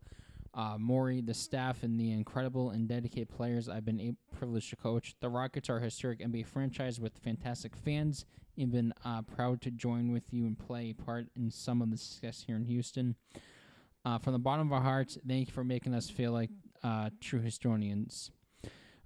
[0.55, 5.15] uh, Morey, the staff, and the incredible and dedicated players I've been privileged to coach.
[5.21, 8.25] The Rockets are a historic NBA franchise with fantastic fans.
[8.57, 11.97] Even uh, proud to join with you and play a part in some of the
[11.97, 13.15] success here in Houston.
[14.05, 16.51] Uh, from the bottom of our hearts, thank you for making us feel like
[16.83, 18.31] uh, true Houstonians.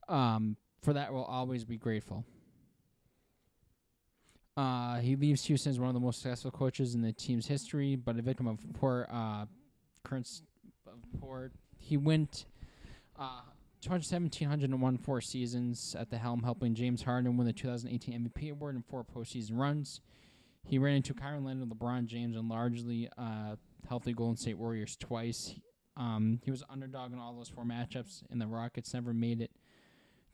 [0.08, 2.24] Um, for that, we'll always be grateful.
[4.56, 7.96] Uh, he leaves Houston as one of the most successful coaches in the team's history,
[7.96, 9.46] but a victim of poor uh,
[10.04, 10.28] current
[11.20, 11.50] poor.
[11.78, 12.46] He went
[13.18, 13.42] uh,
[13.86, 18.84] 1,701 four seasons at the helm, helping James Harden win the 2018 MVP award and
[18.84, 20.00] four postseason runs.
[20.64, 23.56] He ran into Kawhi Leonard, LeBron James, and largely uh,
[23.88, 25.54] healthy Golden State Warriors twice.
[25.96, 29.50] Um, he was underdog in all those four matchups, and the Rockets never made it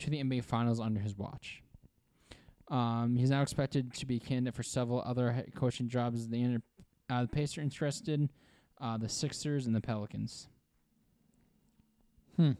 [0.00, 1.62] to the NBA Finals under his watch.
[2.70, 6.28] Um, he's now expected to be a candidate for several other head coaching jobs.
[6.28, 6.62] The, inter-
[7.08, 8.28] uh, the Pacers are interested,
[8.80, 10.48] uh, the Sixers, and the Pelicans.
[12.36, 12.52] Hmm.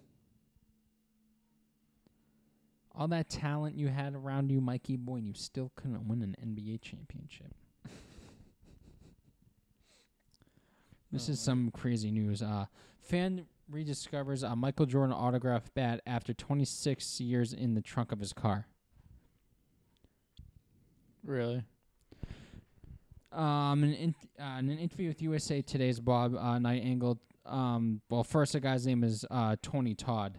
[2.97, 6.35] All that talent you had around you, Mikey boy, and you still couldn't win an
[6.45, 7.55] NBA championship.
[11.13, 12.43] this Oh, is some crazy news.
[12.43, 12.67] Uh,
[13.01, 18.33] fan rediscovers a Michael Jordan autograph bat after 26 years in the trunk of his
[18.33, 18.67] car.
[21.29, 21.63] Really?
[23.33, 28.25] Um, in, in, uh, in an interview with USA Today's Bob uh, Nightengale, um, well,
[28.25, 30.39] first the guy's name is uh, Tony Todd.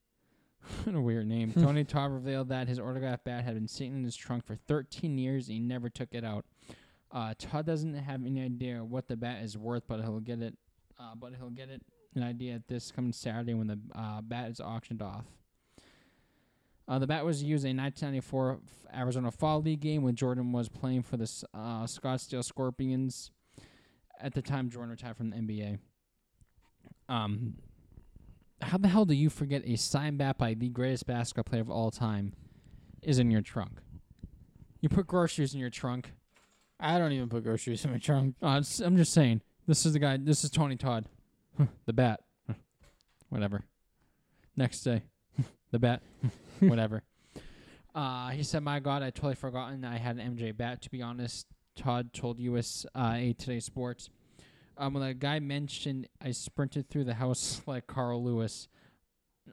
[0.82, 1.52] what a weird name.
[1.54, 5.16] Tony Todd revealed that his autograph bat had been sitting in his trunk for 13
[5.16, 6.44] years and he never took it out.
[7.12, 10.56] Uh, Todd doesn't have any idea what the bat is worth, but he'll get it.
[10.98, 11.82] Uh, but he'll get it
[12.16, 15.24] an idea at this coming Saturday when the uh, bat is auctioned off.
[16.88, 20.52] Uh, the bat was used in a 1994 f- Arizona Fall League game when Jordan
[20.52, 23.32] was playing for the S- uh, Scottsdale Scorpions.
[24.20, 25.78] At the time, Jordan retired from the NBA.
[27.08, 27.54] Um,
[28.62, 31.70] how the hell do you forget a signed bat by the greatest basketball player of
[31.70, 32.32] all time
[33.02, 33.72] is in your trunk?
[34.80, 36.12] You put groceries in your trunk.
[36.78, 38.36] I don't even put groceries in my trunk.
[38.42, 39.42] Uh, I'm just saying.
[39.66, 40.16] This is the guy.
[40.18, 41.06] This is Tony Todd.
[41.86, 42.20] the bat.
[43.28, 43.62] Whatever.
[44.56, 45.02] Next day.
[45.70, 46.02] The bat.
[46.60, 47.02] Whatever.
[47.94, 51.02] Uh, he said, "My God, I totally forgotten I had an MJ bat." To be
[51.02, 54.10] honest, Todd told USA uh, Today Sports.
[54.78, 58.68] Um, when the guy mentioned I sprinted through the house like Carl Lewis.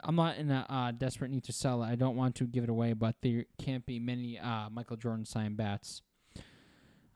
[0.03, 1.88] I'm not in a uh, desperate need to sell it.
[1.88, 5.24] I don't want to give it away, but there can't be many uh, Michael Jordan
[5.24, 6.01] signed bats.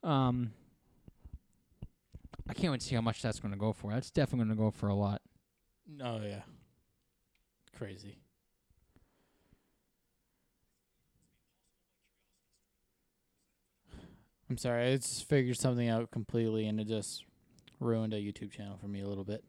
[0.03, 0.51] Um,
[2.47, 3.91] I can't wait to see how much that's going to go for.
[3.91, 5.21] That's definitely going to go for a lot.
[6.03, 6.41] Oh yeah.
[7.77, 8.17] Crazy.
[14.49, 17.25] I'm sorry, I just figured something out completely and it just
[17.79, 19.43] ruined a YouTube channel for me a little bit.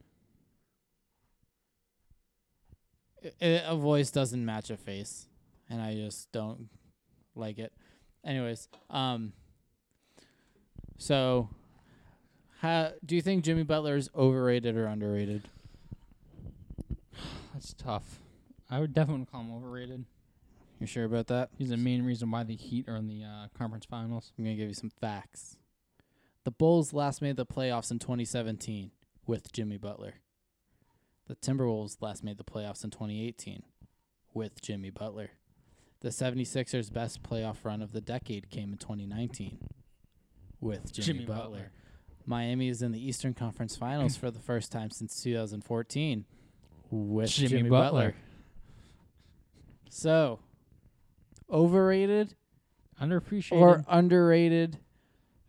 [3.24, 5.28] I- I- a voice doesn't match a face,
[5.68, 6.68] and I just don't
[7.34, 7.72] like it.
[8.24, 9.32] Anyways, um,
[10.98, 11.48] so
[12.58, 15.48] how do you think Jimmy Butler is overrated or underrated?
[17.52, 18.20] That's tough.
[18.70, 20.04] I would definitely call him overrated.
[20.80, 21.50] You sure about that?
[21.56, 24.32] He's the main reason why the Heat are in the uh, conference finals.
[24.38, 25.56] I'm gonna give you some facts.
[26.44, 28.92] The Bulls last made the playoffs in 2017
[29.26, 30.14] with Jimmy Butler.
[31.26, 33.62] The Timberwolves last made the playoffs in 2018
[34.32, 35.30] with Jimmy Butler.
[36.00, 39.58] The 76ers' best playoff run of the decade came in 2019
[40.60, 41.42] with Jimmy, Jimmy Butler.
[41.42, 41.72] Butler.
[42.24, 46.24] Miami is in the Eastern Conference Finals for the first time since 2014
[46.90, 48.00] with Jimmy Jimmy, Butler.
[48.00, 48.14] Butler.
[49.90, 50.40] So,
[51.50, 52.34] overrated
[53.00, 53.52] Underappreciated.
[53.60, 54.78] or underrated?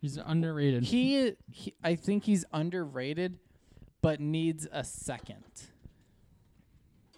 [0.01, 0.83] he's underrated.
[0.83, 3.37] He, he, I think he's underrated,
[4.01, 5.43] but needs a second.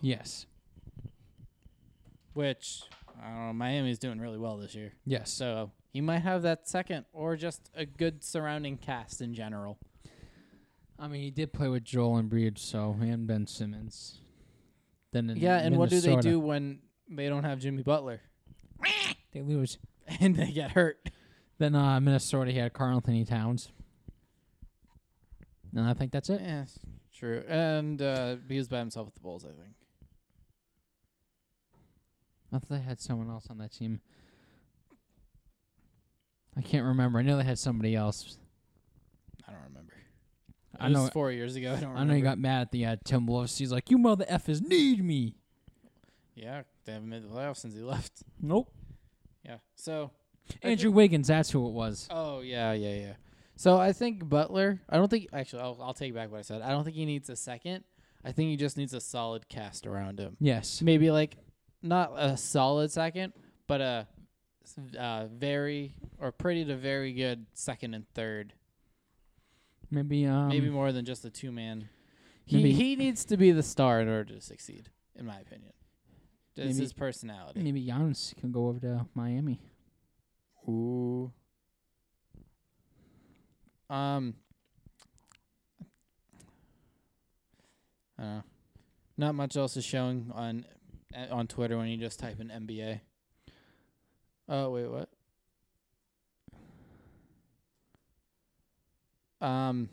[0.02, 0.46] yes.
[2.34, 2.84] Which
[3.22, 3.54] I don't know.
[3.54, 5.32] Miami's doing really well this year, Yes.
[5.32, 9.78] so he might have that second, or just a good surrounding cast in general.
[10.98, 14.22] I mean, he did play with Joel Embiid, so and Ben Simmons.
[15.12, 16.80] Then in yeah, and what do they do when
[17.10, 18.22] they don't have Jimmy Butler
[19.34, 19.78] They lose.
[20.20, 20.98] and they get hurt?
[21.58, 23.70] Then uh, Minnesota, he had Karl-Anthony Towns.
[25.76, 26.42] And I think that's it.
[26.44, 26.66] Yeah,
[27.16, 27.44] true.
[27.48, 29.76] And uh, he was by himself with the Bulls, I think.
[32.52, 34.02] I thought they had someone else on that team.
[36.58, 37.20] I can't remember.
[37.20, 38.38] I know they had somebody else.
[39.48, 39.94] I don't remember.
[40.78, 41.10] I It was know.
[41.14, 41.74] four years ago.
[41.74, 41.96] I don't.
[41.96, 43.58] I know he got mad at the uh, Timberwolves.
[43.58, 45.36] He's like, "You mother effers need me."
[46.36, 48.24] Yeah, they haven't made the playoffs since he left.
[48.42, 48.72] Nope.
[49.46, 49.58] Yeah.
[49.76, 50.12] So
[50.62, 51.28] Andrew Wiggins.
[51.28, 52.08] That's who it was.
[52.10, 53.14] Oh yeah, yeah, yeah.
[53.56, 54.82] So I think Butler.
[54.90, 55.64] I don't think actually.
[55.64, 56.62] I'll, I'll take back what I said.
[56.62, 57.84] I don't think he needs a second.
[58.24, 60.38] I think he just needs a solid cast around him.
[60.40, 60.82] Yes.
[60.82, 61.38] Maybe like
[61.82, 63.34] not a solid second,
[63.68, 64.08] but a
[64.98, 68.54] uh, very or pretty to very good second and third.
[69.90, 70.26] Maybe.
[70.26, 71.90] Um, Maybe more than just a two man.
[72.46, 75.74] He he needs to be the star in order to succeed, in my opinion.
[76.56, 77.62] It's Maybe- his personality.
[77.64, 79.60] Maybe Giannis can go over to Miami.
[80.68, 81.32] Ooh.
[83.90, 84.36] Um.
[88.20, 88.44] I don't know.
[89.18, 90.66] Not much else is showing on
[91.16, 93.00] uh, on Twitter when you just type in NBA.
[94.50, 95.10] Oh wait, what?
[99.46, 99.90] Um.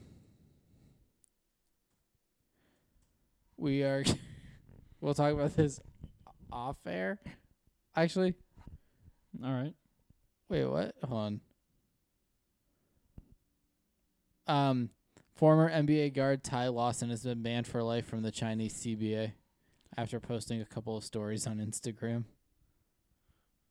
[3.56, 4.04] We are.
[5.00, 5.80] we'll talk about this
[6.52, 7.18] off air.
[7.96, 8.34] Actually,
[9.44, 9.74] All right.
[10.48, 10.94] Wait, what?
[11.04, 11.40] Hold on.
[14.46, 14.90] Um,
[15.36, 19.32] former NBA guard Ty Lawson has been banned for life from the Chinese CBA
[19.96, 22.24] after posting a couple of stories on Instagram.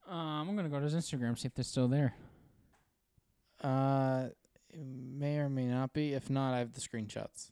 [0.08, 2.14] Um, I'm gonna go to his Instagram see if they're still there.
[3.62, 4.28] Uh,
[4.70, 6.14] it may or may not be.
[6.14, 7.52] If not, I have the screenshots.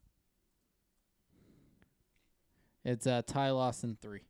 [2.83, 4.21] It's uh Ty Lawson three.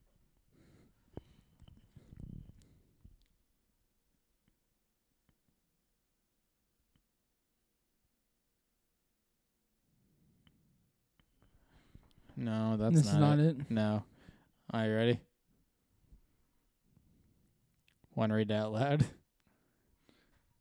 [12.38, 13.60] No, that's this not, is not it.
[13.60, 13.72] it.
[13.72, 14.04] No.
[14.72, 15.20] Are you ready?
[18.16, 19.06] Want to read out loud?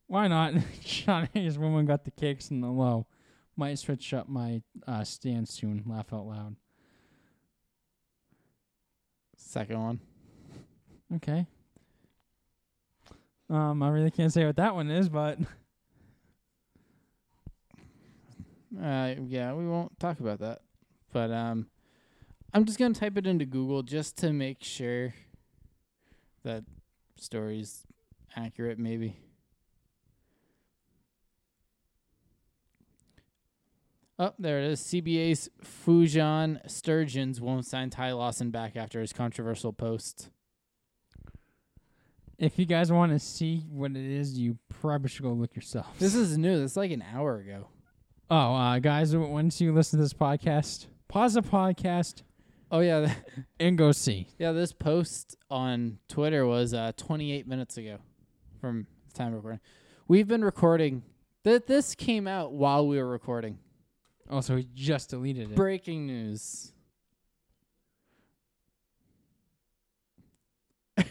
[0.06, 0.54] Why not?
[1.34, 3.06] Hayes woman got the cakes in the low.
[3.56, 5.82] Might switch up my uh, stand soon.
[5.86, 6.56] Laugh out loud.
[9.36, 10.00] Second one.
[11.16, 11.46] Okay.
[13.48, 15.38] Um, I really can't say what that one is, but
[18.82, 20.60] Uh, yeah, we won't talk about that.
[21.14, 21.68] But um,
[22.52, 25.14] I'm just gonna type it into Google just to make sure
[26.42, 26.64] that
[27.16, 27.86] story's
[28.36, 28.80] accurate.
[28.80, 29.16] Maybe.
[34.18, 34.80] Oh, there it is.
[34.80, 40.30] CBA's Fujian Sturgeons won't sign Ty Lawson back after his controversial post.
[42.38, 45.96] if you guys want to see what it is, you probably should go look yourself.
[46.00, 46.58] This is new.
[46.58, 47.68] This is like an hour ago.
[48.30, 52.22] oh, uh, guys, once you listen to this podcast, pause the podcast
[52.70, 53.14] Oh yeah,
[53.60, 54.26] and go see.
[54.36, 54.50] yeah.
[54.50, 57.98] This post on Twitter was uh 28 minutes ago,
[58.60, 59.60] from the time of recording.
[60.08, 61.04] We've been recording.
[61.44, 63.58] That this came out while we were recording.
[64.30, 65.54] Oh, so he just deleted it.
[65.54, 66.72] Breaking news.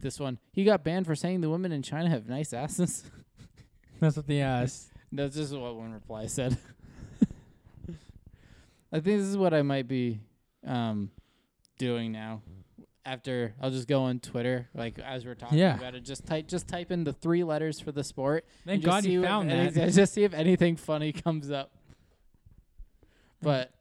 [0.00, 3.04] this one, he got banned for saying the women in China have nice asses.
[4.00, 4.88] That's what they asked.
[5.12, 6.56] That's just what one reply said.
[8.92, 10.20] I think this is what I might be
[10.66, 11.10] um,
[11.78, 12.42] doing now.
[13.04, 15.76] After I'll just go on Twitter, like as we're talking Yeah.
[15.76, 18.44] about it, just type just type in the three letters for the sport.
[18.64, 19.92] Thank and just God see you if found any- that.
[19.92, 21.72] Just see if anything funny comes up.
[23.40, 23.72] But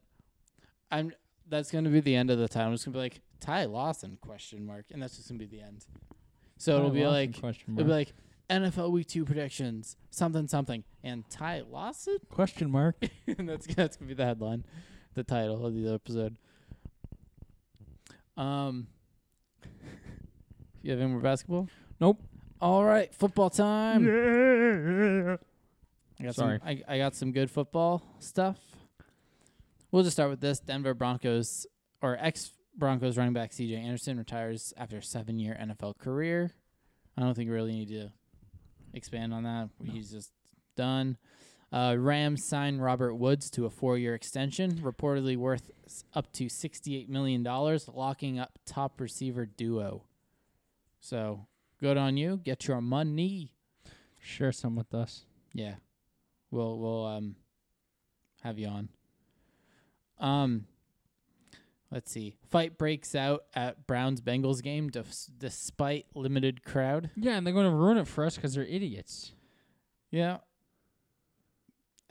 [0.92, 1.14] I'm
[1.48, 2.68] that's gonna be the end of the time.
[2.70, 5.62] I'm just gonna be like Ty Lawson question mark, and that's just gonna be the
[5.62, 5.86] end.
[6.58, 8.14] So it'll Ty be Lawson like question it'll be like
[8.50, 12.18] NFL Week Two predictions, something something, and Ty Lawson.
[12.30, 12.96] question mark.
[13.38, 14.66] and that's that's gonna be the headline,
[15.14, 16.38] the title of the episode.
[18.38, 18.88] Um,
[20.82, 21.68] you have any more basketball?
[22.00, 22.22] Nope.
[22.60, 24.08] All right, football time.
[24.08, 25.38] I
[26.24, 26.60] got Sorry.
[26.60, 28.58] Some, I, I got some good football stuff.
[29.92, 30.60] We'll just start with this.
[30.60, 31.66] Denver Broncos
[32.02, 36.52] or ex Broncos running back CJ Anderson retires after a seven year NFL career.
[37.18, 38.12] I don't think we really need to
[38.94, 39.70] expand on that.
[39.84, 40.32] He's just
[40.78, 41.18] done.
[41.72, 45.72] Uh, Rams sign Robert Woods to a four year extension, reportedly worth
[46.14, 47.44] up to $68 million,
[47.94, 50.04] locking up top receiver duo.
[51.00, 51.48] So
[51.80, 52.42] good on you.
[52.44, 53.54] Get your money.
[54.20, 55.26] Share some with us.
[55.54, 55.76] Yeah.
[56.52, 57.36] We'll we'll um
[58.44, 58.90] have you on.
[60.20, 60.66] Um
[61.90, 62.36] let's see.
[62.50, 67.10] Fight breaks out at Browns Bengals game dis- despite limited crowd.
[67.16, 69.32] Yeah, and they're going to ruin it for us because they're idiots.
[70.12, 70.38] Yeah.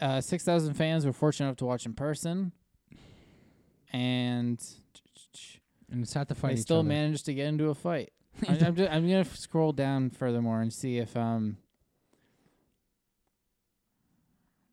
[0.01, 2.53] Uh 6,000 fans were fortunate enough to watch in person
[3.93, 4.59] and
[5.91, 6.89] And it's had to fight they still other.
[6.89, 8.13] managed to get into a fight.
[8.49, 11.59] I, I'm, ju- I'm gonna scroll down furthermore and see if um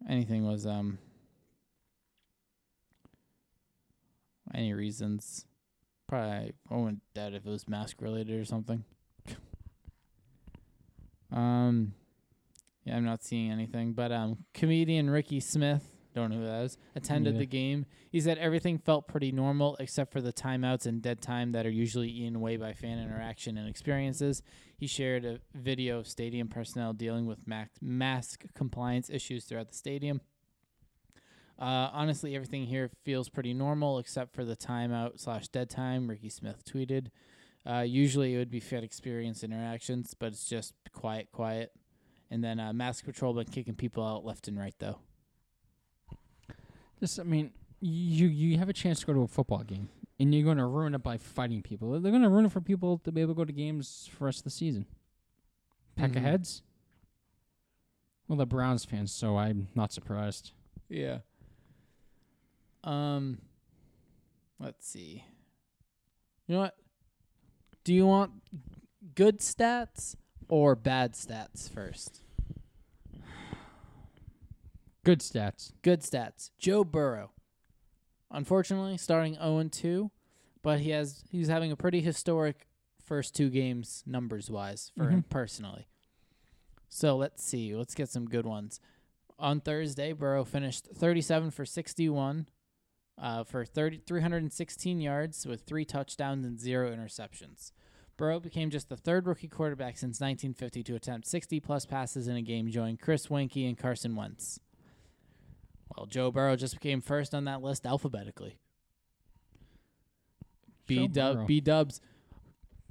[0.07, 0.97] anything was um
[4.53, 5.45] any reasons.
[6.07, 8.85] Probably I wouldn't doubt if it was mask related or something.
[11.33, 11.93] um,
[12.87, 13.93] yeah, I'm not seeing anything.
[13.93, 15.83] But um, comedian Ricky Smith,
[16.15, 17.39] don't know who that is, attended Yeah.
[17.39, 17.85] the game.
[18.11, 21.69] He said everything felt pretty normal except for the timeouts and dead time that are
[21.71, 24.41] usually eaten away by fan interaction and experiences.
[24.77, 29.75] He shared a video of stadium personnel dealing with mac- mask compliance issues throughout the
[29.75, 30.21] stadium.
[31.59, 36.07] Uh, honestly, everything here feels pretty normal except for the timeout slash dead time.
[36.07, 37.07] Ricky Smith tweeted.
[37.65, 41.71] Uh, usually it would be fan experience interactions, but it's just quiet, quiet.
[42.29, 44.99] And then uh, mask patrol been kicking people out left and right though.
[46.99, 50.33] Just, I mean, you you have a chance to go to a football game, and
[50.33, 51.99] you're going to ruin it by fighting people.
[52.01, 54.19] They're going to ruin it for people to be able to go to games for
[54.19, 54.87] the rest of the season.
[55.95, 56.17] Peck Mhm.
[56.17, 56.63] of heads.
[58.27, 60.51] Well, the Browns fans, so I'm not surprised.
[60.89, 61.19] Yeah.
[62.83, 63.39] Um
[64.59, 65.23] let's see.
[66.47, 66.75] You know what?
[67.83, 68.31] Do you want
[69.15, 70.15] good stats
[70.49, 72.21] or bad stats first?
[75.03, 75.71] Good stats.
[75.81, 76.51] Good stats.
[76.57, 77.31] Joe Burrow.
[78.29, 80.11] Unfortunately, starting 0 2,
[80.61, 82.67] but he has he's having a pretty historic
[83.01, 85.87] first two games numbers wise for him personally.
[86.89, 87.75] So let's see.
[87.75, 88.79] Let's get some good ones.
[89.39, 92.47] On Thursday, Burrow finished 37 for 61
[93.21, 97.71] uh, for 30, 316 yards with three touchdowns and zero interceptions.
[98.17, 102.35] Burrow became just the third rookie quarterback since 1950 to attempt 60 plus passes in
[102.35, 104.59] a game, joining Chris Weinke and Carson Wentz.
[105.95, 108.57] Well, Joe Burrow just became first on that list alphabetically.
[110.87, 112.01] B dub B dubs.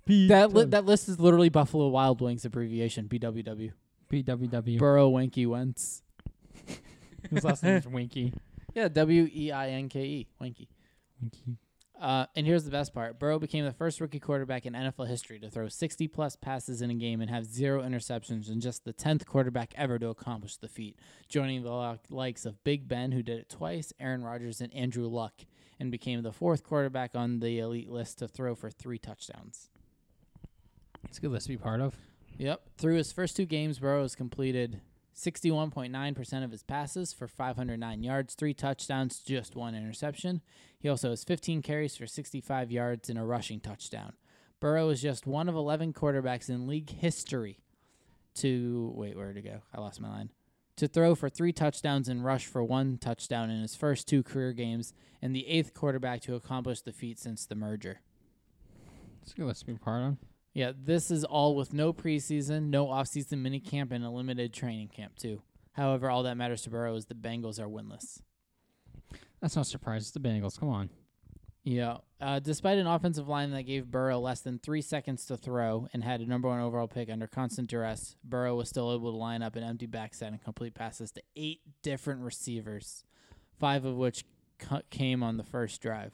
[0.07, 3.73] That li- that list is literally Buffalo Wild Wings abbreviation BWW.
[4.11, 4.79] BWW.
[4.79, 6.03] Burrow Winky Wentz.
[7.31, 8.33] His last name is Winky.
[8.75, 10.69] Yeah, W E I N K E Winky.
[11.19, 11.57] Winky.
[12.01, 15.39] Uh, and here's the best part: Burrow became the first rookie quarterback in NFL history
[15.39, 18.93] to throw 60 plus passes in a game and have zero interceptions, and just the
[18.93, 23.39] 10th quarterback ever to accomplish the feat, joining the likes of Big Ben, who did
[23.39, 25.47] it twice, Aaron Rodgers, and Andrew Luck,
[25.81, 29.71] and became the fourth quarterback on the elite list to throw for three touchdowns.
[31.05, 31.95] It's a good list to be part of.
[32.39, 32.61] Yep.
[32.77, 34.81] Through his first two games, Burrow has completed
[35.17, 40.43] 61.9% of his passes for 509 yards, three touchdowns, just one interception.
[40.87, 44.13] He also has 15 carries for 65 yards and a rushing touchdown.
[44.61, 47.59] Burrow is just one of 11 quarterbacks in league history
[48.37, 49.63] to wait, where to go?
[49.75, 50.31] I lost my line.
[50.77, 54.53] To throw for three touchdowns and rush for one touchdown in his first two career
[54.53, 57.99] games, and the eighth quarterback to accomplish the feat since the merger.
[59.23, 60.19] It's a good list to be part of.
[60.55, 65.17] Yeah, this is all with no preseason, no offseason minicamp, and a limited training camp,
[65.17, 65.43] too.
[65.73, 68.21] However, all that matters to Burrow is the Bengals are winless.
[69.41, 70.03] That's not a surprise.
[70.03, 70.59] It's the Bengals.
[70.59, 70.91] Come on.
[71.63, 71.99] Yeah.
[72.21, 76.03] Uh, despite an offensive line that gave Burrow less than three seconds to throw and
[76.05, 79.43] had a number one overall pick under constant duress, Burrow was still able to line
[79.43, 83.03] up an empty backside and complete passes to eight different receivers,
[83.59, 84.25] five of which
[84.59, 86.13] cu- came on the first drive.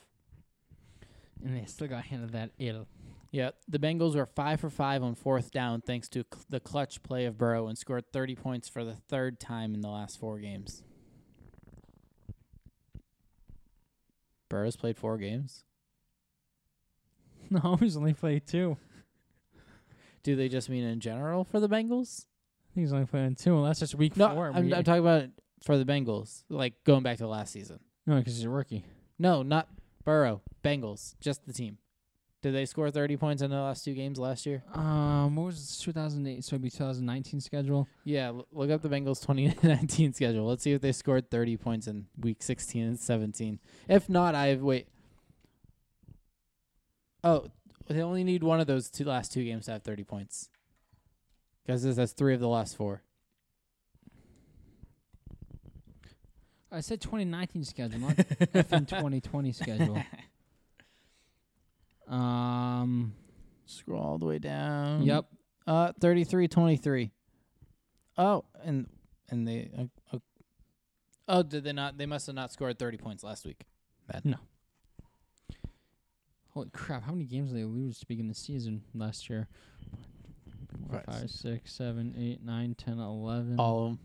[1.44, 2.88] And they still got handed that ill.
[3.30, 7.02] Yeah, the Bengals were five for five on fourth down thanks to cl- the clutch
[7.02, 10.38] play of Burrow and scored 30 points for the third time in the last four
[10.38, 10.82] games.
[14.52, 15.64] Burrow's played four games.
[17.50, 18.76] No, he's only played two.
[20.22, 22.24] Do they just mean in general for the Bengals?
[22.24, 24.48] I think he's only playing two, and that's just week No, four.
[24.54, 25.24] I'm, I'm talking about
[25.62, 27.80] for the Bengals, like going back to last season.
[28.06, 28.84] no, because he's a rookie.
[29.18, 29.68] No, not
[30.04, 30.40] Burrow.
[30.64, 31.76] Bengals, just the team.
[32.42, 34.64] Did they score 30 points in the last two games last year?
[34.74, 36.42] Um, what was it, 2008?
[36.44, 37.86] So it'd be 2019 schedule.
[38.02, 40.44] Yeah, l- look up the Bengals 2019 schedule.
[40.46, 43.60] Let's see if they scored 30 points in week 16 and 17.
[43.88, 44.88] If not, I have wait.
[47.22, 47.46] Oh,
[47.86, 50.48] they only need one of those two last two games to have 30 points.
[51.64, 53.02] Because this has three of the last four.
[56.72, 60.02] I said 2019 schedule, not effing 2020 schedule.
[62.12, 63.14] Um,
[63.66, 65.02] Scroll all the way down.
[65.02, 65.26] yep.
[65.66, 67.10] Uh, 33-23.
[68.18, 68.86] Oh, and
[69.30, 69.70] and they.
[69.76, 70.18] Uh, uh,
[71.28, 71.96] oh, did they not?
[71.96, 73.64] They must have not scored 30 points last week.
[74.06, 74.24] Bad.
[74.24, 74.36] No.
[76.50, 77.04] Holy crap!
[77.04, 79.48] How many games did they lose to begin the season last year?
[80.90, 83.56] Four, five, six, seven, eight, nine, 10, 11.
[83.58, 83.98] All of them.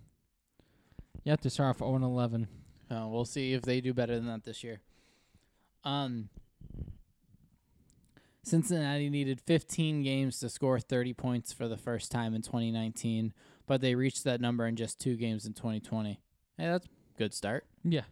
[1.26, 2.47] You have to start off 0 and 11.
[2.89, 4.80] Uh, we'll see if they do better than that this year.
[5.84, 6.30] Um,
[8.48, 13.34] Cincinnati needed 15 games to score 30 points for the first time in 2019,
[13.66, 16.22] but they reached that number in just two games in 2020.
[16.58, 17.66] Hey, that's a good start.
[17.84, 18.04] Yeah.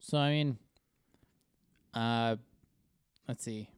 [0.00, 0.58] So I mean,
[1.94, 2.36] uh,
[3.28, 3.68] let's see.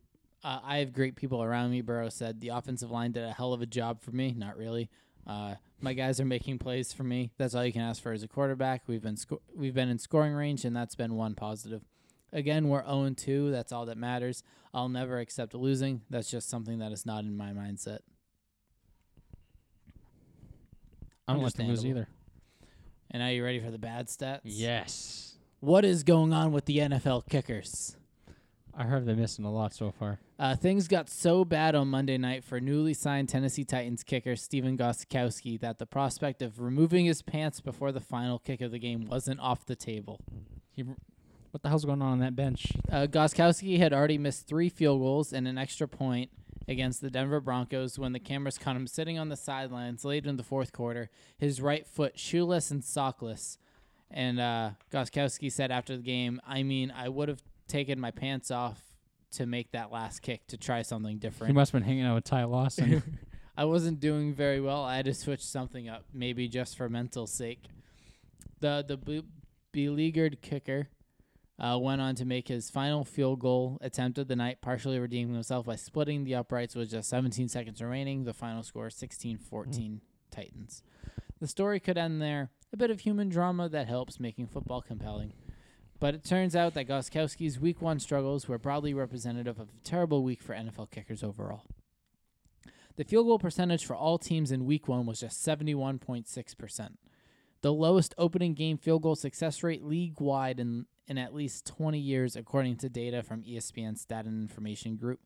[0.43, 1.83] Uh, I have great people around me.
[1.83, 4.35] Burrow said the offensive line did a hell of a job for me.
[4.37, 4.89] Not really.
[5.27, 7.33] Uh, my guys are making plays for me.
[7.37, 8.83] That's all you can ask for as a quarterback.
[8.87, 11.83] We've been sco- we've been in scoring range, and that's been one positive.
[12.33, 13.51] Again, we're 0 2.
[13.51, 14.43] That's all that matters.
[14.75, 16.03] I'll never accept losing.
[16.09, 17.99] That's just something that is not in my mindset.
[21.29, 22.09] I don't to lose either.
[23.11, 24.41] And are you ready for the bad stats?
[24.45, 25.35] Yes.
[25.61, 27.97] What is going on with the NFL kickers?
[28.75, 30.19] I heard they're missing a lot so far.
[30.39, 34.79] Uh, things got so bad on Monday night for newly signed Tennessee Titans kicker Stephen
[34.79, 39.07] Gostkowski that the prospect of removing his pants before the final kick of the game
[39.07, 40.21] wasn't off the table.
[40.71, 40.85] He,
[41.53, 42.73] what the hell's going on on that bench?
[42.91, 46.31] Uh, Gostkowski had already missed three field goals and an extra point
[46.67, 50.37] against the Denver Broncos when the cameras caught him sitting on the sidelines late in
[50.37, 53.59] the fourth quarter, his right foot shoeless and sockless.
[54.11, 58.51] And uh, Gostkowski said after the game, I mean, I would have taken my pants
[58.51, 58.81] off
[59.33, 61.49] to make that last kick to try something different.
[61.49, 63.03] He must have been hanging out with Ty Lawson.
[63.57, 64.85] I wasn't doing very well.
[64.85, 67.65] I had to switch something up, maybe just for mental sake.
[68.61, 69.25] The the be-
[69.73, 70.89] beleaguered kicker
[71.59, 75.35] uh, went on to make his final field goal attempt of the night, partially redeeming
[75.35, 78.25] himself by splitting the uprights with just 17 seconds remaining.
[78.25, 80.01] The final score 16-14
[80.31, 80.83] Titans.
[81.41, 82.51] The story could end there.
[82.73, 85.35] A bit of human drama that helps making football compelling.
[86.01, 90.25] But it turns out that Gostkowski's week one struggles were broadly representative of a terrible
[90.25, 91.65] week for NFL kickers overall.
[92.97, 96.91] The field goal percentage for all teams in week one was just 71.6%.
[97.63, 101.99] The lowest opening game field goal success rate league wide in, in at least 20
[101.99, 105.21] years, according to data from ESPN Stat and Information Group.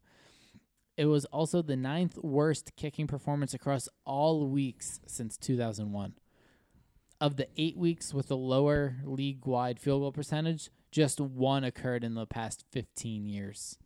[0.98, 6.14] It was also the ninth worst kicking performance across all weeks since 2001.
[7.18, 12.04] Of the eight weeks with the lower league wide field goal percentage, just one occurred
[12.04, 13.78] in the past 15 years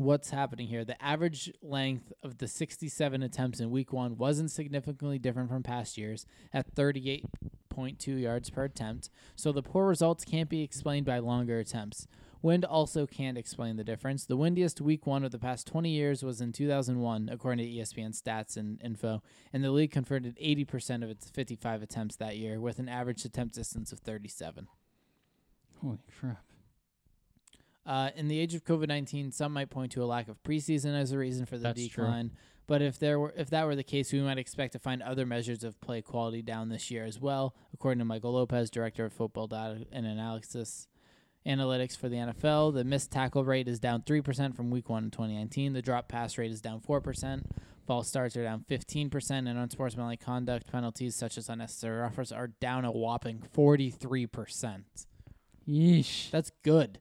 [0.00, 0.82] what's happening here.
[0.82, 5.98] The average length of the 67 attempts in week one wasn't significantly different from past
[5.98, 6.24] years
[6.54, 12.08] at 38.2 yards per attempt, so the poor results can't be explained by longer attempts.
[12.40, 14.24] Wind also can't explain the difference.
[14.24, 18.18] The windiest week one of the past 20 years was in 2001, according to ESPN
[18.18, 19.22] stats and info,
[19.52, 23.54] and the league converted 80% of its 55 attempts that year with an average attempt
[23.54, 24.66] distance of 37.
[25.82, 26.49] Holy crap.
[27.86, 30.94] Uh, in the age of COVID nineteen, some might point to a lack of preseason
[30.98, 32.04] as a reason for the That's true.
[32.04, 32.32] decline.
[32.66, 35.26] But if there were, if that were the case, we might expect to find other
[35.26, 39.12] measures of play quality down this year as well, according to Michael Lopez, director of
[39.12, 40.86] football data and analysis
[41.46, 42.74] analytics for the NFL.
[42.74, 45.72] The missed tackle rate is down three percent from Week One in 2019.
[45.72, 47.46] The drop pass rate is down four percent.
[47.86, 52.84] False starts are down 15%, and unsportsmanlike conduct penalties such as unnecessary roughers are down
[52.84, 54.82] a whopping 43%.
[55.68, 56.30] Yeesh.
[56.30, 57.00] That's good.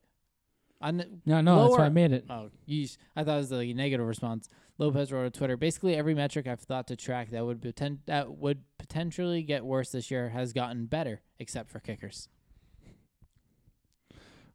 [0.81, 2.25] I kn- No, no, that's why I made it.
[2.29, 2.97] Oh, yeesh.
[3.15, 4.47] I thought it was the negative response.
[4.77, 5.57] Lopez wrote on Twitter.
[5.57, 9.91] Basically, every metric I've thought to track that would poten- that would potentially get worse
[9.91, 12.29] this year has gotten better, except for kickers.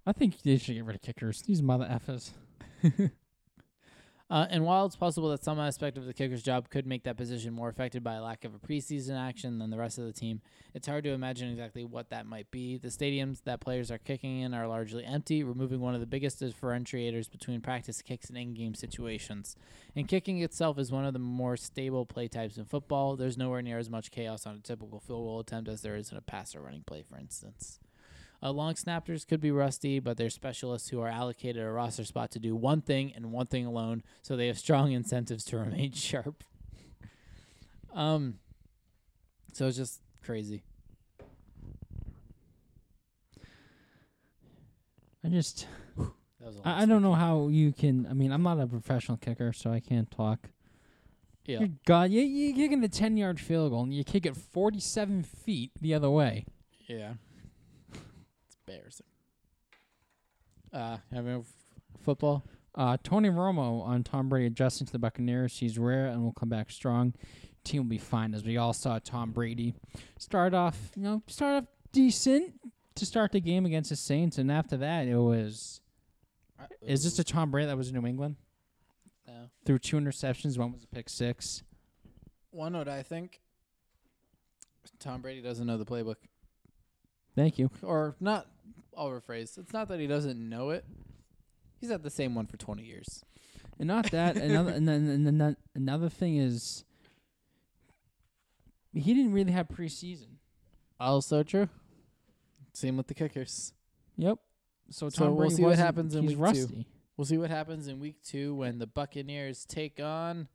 [0.06, 1.42] I think they should get rid of kickers.
[1.42, 2.30] These mother effers.
[4.30, 7.16] Uh, and while it's possible that some aspect of the kicker's job could make that
[7.16, 10.12] position more affected by a lack of a preseason action than the rest of the
[10.12, 10.40] team,
[10.72, 12.78] it's hard to imagine exactly what that might be.
[12.78, 16.40] The stadiums that players are kicking in are largely empty, removing one of the biggest
[16.40, 19.56] differentiators between practice kicks and in-game situations.
[19.94, 23.16] And kicking itself is one of the more stable play types in football.
[23.16, 26.10] There's nowhere near as much chaos on a typical field goal attempt as there is
[26.10, 27.78] in a pass or running play, for instance.
[28.44, 32.30] Uh, long snappers could be rusty, but they're specialists who are allocated a roster spot
[32.30, 35.92] to do one thing and one thing alone, so they have strong incentives to remain
[35.92, 36.44] sharp.
[37.94, 38.34] um,
[39.54, 40.62] so it's just crazy.
[45.24, 45.66] I just
[45.96, 46.06] That
[46.40, 48.06] was a I, I don't know how you can.
[48.06, 50.50] I mean, I'm not a professional kicker, so I can't talk.
[51.46, 55.22] Yeah, God, you you kicking a ten yard field goal and you kick it 47
[55.22, 56.44] feet the other way.
[56.86, 57.14] yeah,
[58.74, 59.06] embarrassing.
[60.72, 61.46] Uh, having f-
[62.02, 62.44] football.
[62.74, 65.56] Uh, Tony Romo on Tom Brady adjusting to the Buccaneers.
[65.58, 67.14] He's rare and will come back strong.
[67.62, 69.74] Team will be fine, as we all saw Tom Brady
[70.18, 72.52] start off, you know, start off decent
[72.96, 75.80] to start the game against the Saints, and after that, it was.
[76.82, 78.36] Is this a Tom Brady that was in New England?
[79.26, 79.48] No.
[79.64, 80.58] Threw two interceptions.
[80.58, 81.62] One was a pick six.
[82.50, 83.40] One note, I think.
[84.98, 86.16] Tom Brady doesn't know the playbook.
[87.34, 87.70] Thank you.
[87.82, 88.46] or not
[88.96, 89.58] I'll rephrase.
[89.58, 90.84] It's not that he doesn't know it.
[91.80, 93.24] He's had the same one for 20 years.
[93.78, 94.36] And not that.
[94.36, 96.84] another and then and then another thing is,
[98.92, 100.36] he didn't really have preseason.
[101.00, 101.68] Also true.
[102.72, 103.72] Same with the kickers.
[104.16, 104.38] Yep.
[104.90, 106.84] So So we'll see what happens in week two.
[107.16, 110.48] We'll see what happens in week 2 when the Buccaneers take on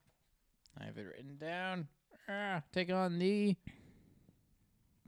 [0.80, 1.88] I have it written down.
[2.28, 3.56] Ah, take on the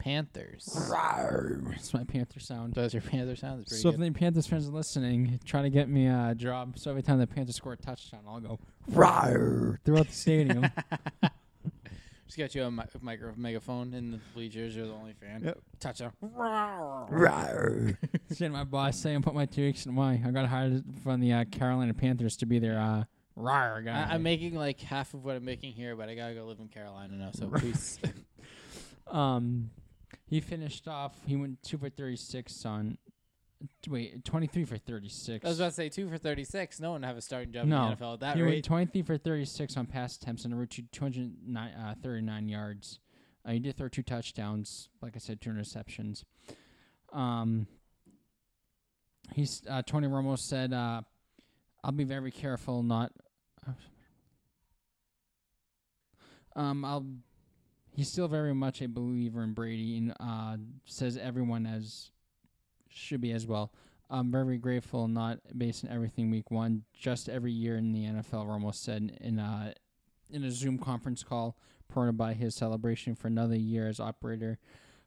[0.01, 0.65] Panthers.
[1.69, 2.73] That's my Panther sound.
[2.73, 3.59] Does your Panther sound?
[3.61, 4.01] That's pretty So if good.
[4.01, 6.77] any Panthers fans are listening, try to get me a job.
[6.79, 8.59] So every time the Panthers score a touchdown, I'll go
[8.91, 10.65] throughout the stadium.
[12.25, 14.73] Just got you a mi- micro megaphone in the bleachers.
[14.75, 15.43] You're the only fan.
[15.43, 15.59] Yep.
[15.81, 16.13] Touchdown.
[18.31, 21.33] Saying my boss saying put my two weeks in why I got hired from the
[21.33, 23.03] uh, Carolina Panthers to be their uh,
[23.37, 24.07] rawr guy.
[24.09, 26.59] I, I'm making like half of what I'm making here, but I gotta go live
[26.59, 27.31] in Carolina now.
[27.33, 27.99] So please.
[29.07, 29.71] Um,
[30.31, 31.13] he finished off.
[31.27, 32.97] He went two for thirty-six on.
[33.87, 35.45] Wait, twenty-three for thirty-six.
[35.45, 36.79] I was about to say two for 36.
[36.79, 37.83] No one have a starting job No.
[37.83, 38.63] in the NFL at that he went rate.
[38.63, 42.99] twenty-three for thirty-six on pass attempts and reached two hundred nine, uh, thirty-nine yards.
[43.45, 44.89] Uh, he did throw two touchdowns.
[45.01, 46.23] Like I said, two interceptions.
[47.13, 47.67] Um,
[49.33, 51.01] he's uh, Tony Romo said, uh,
[51.83, 53.11] "I'll be very careful not."
[56.55, 57.05] Um, I'll.
[57.93, 62.11] He's still very much a believer in Brady, and uh, says everyone as
[62.89, 63.71] should be as well.
[64.09, 68.45] I'm very grateful, not based on everything week one, just every year in the NFL.
[68.45, 69.73] Romo said in a
[70.29, 74.57] in a Zoom conference call, promoted by his celebration for another year as operator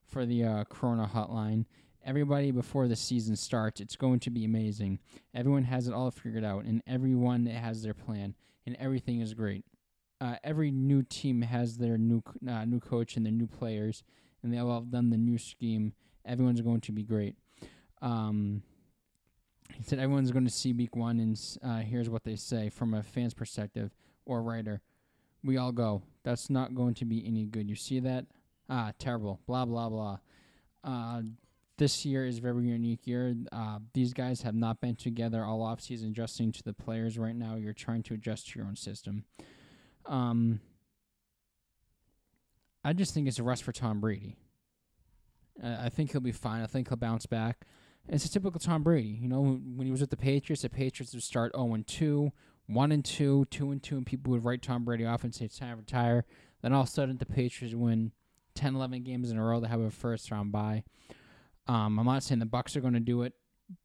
[0.06, 1.66] for the uh, Corona Hotline.
[2.04, 4.98] Everybody before the season starts, it's going to be amazing.
[5.34, 8.34] Everyone has it all figured out, and everyone has their plan,
[8.66, 9.64] and everything is great.
[10.24, 14.02] Uh, every new team has their new uh, new coach and their new players,
[14.42, 15.92] and they all have done the new scheme.
[16.24, 17.36] Everyone's going to be great.
[18.00, 18.62] Um,
[19.76, 22.94] he said everyone's going to see week one, and uh, here's what they say from
[22.94, 23.94] a fan's perspective
[24.24, 24.80] or writer.
[25.42, 26.02] We all go.
[26.22, 27.68] That's not going to be any good.
[27.68, 28.24] You see that?
[28.70, 29.40] Ah, terrible.
[29.46, 30.18] Blah blah blah.
[30.82, 31.20] Uh,
[31.76, 33.34] this year is a very unique year.
[33.52, 37.56] Uh, these guys have not been together all offseason adjusting to the players right now.
[37.56, 39.24] You're trying to adjust to your own system.
[40.06, 40.60] Um,
[42.84, 44.36] I just think it's a rest for Tom Brady.
[45.62, 46.62] I think he'll be fine.
[46.62, 47.66] I think he'll bounce back.
[48.08, 49.18] It's a typical Tom Brady.
[49.20, 52.32] You know, when he was with the Patriots, the Patriots would start 0 and 2,
[52.66, 55.46] 1 and 2, 2 and 2, and people would write Tom Brady off and say
[55.46, 56.24] it's time to retire.
[56.60, 58.12] Then all of a sudden, the Patriots win
[58.54, 59.60] 10, 11 games in a row.
[59.60, 60.84] They have a first round bye.
[61.66, 63.32] Um, I'm not saying the Bucs are going to do it,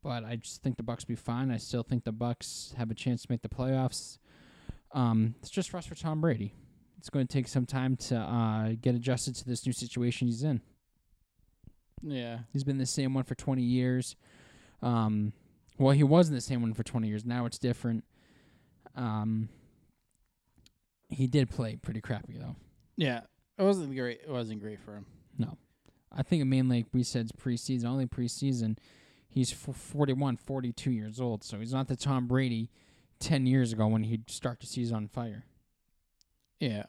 [0.03, 1.51] but I just think the Bucs be fine.
[1.51, 4.17] I still think the Bucs have a chance to make the playoffs.
[4.91, 6.53] Um, it's just rest for Tom Brady.
[6.97, 10.43] It's going to take some time to uh, get adjusted to this new situation he's
[10.43, 10.61] in.
[12.01, 12.39] Yeah.
[12.51, 14.15] He's been the same one for 20 years.
[14.81, 15.33] Um,
[15.77, 17.25] well, he wasn't the same one for 20 years.
[17.25, 18.03] Now it's different.
[18.95, 19.49] Um,
[21.09, 22.55] he did play pretty crappy though.
[22.97, 23.21] Yeah.
[23.57, 24.21] It wasn't great.
[24.23, 25.05] It wasn't great for him.
[25.37, 25.57] No,
[26.15, 28.77] I think it mainly like we said preseason, only preseason.
[29.27, 32.71] He's f- 41, 42 years old, so he's not the Tom Brady
[33.19, 35.45] 10 years ago when he'd start the season on fire.
[36.59, 36.83] Yeah.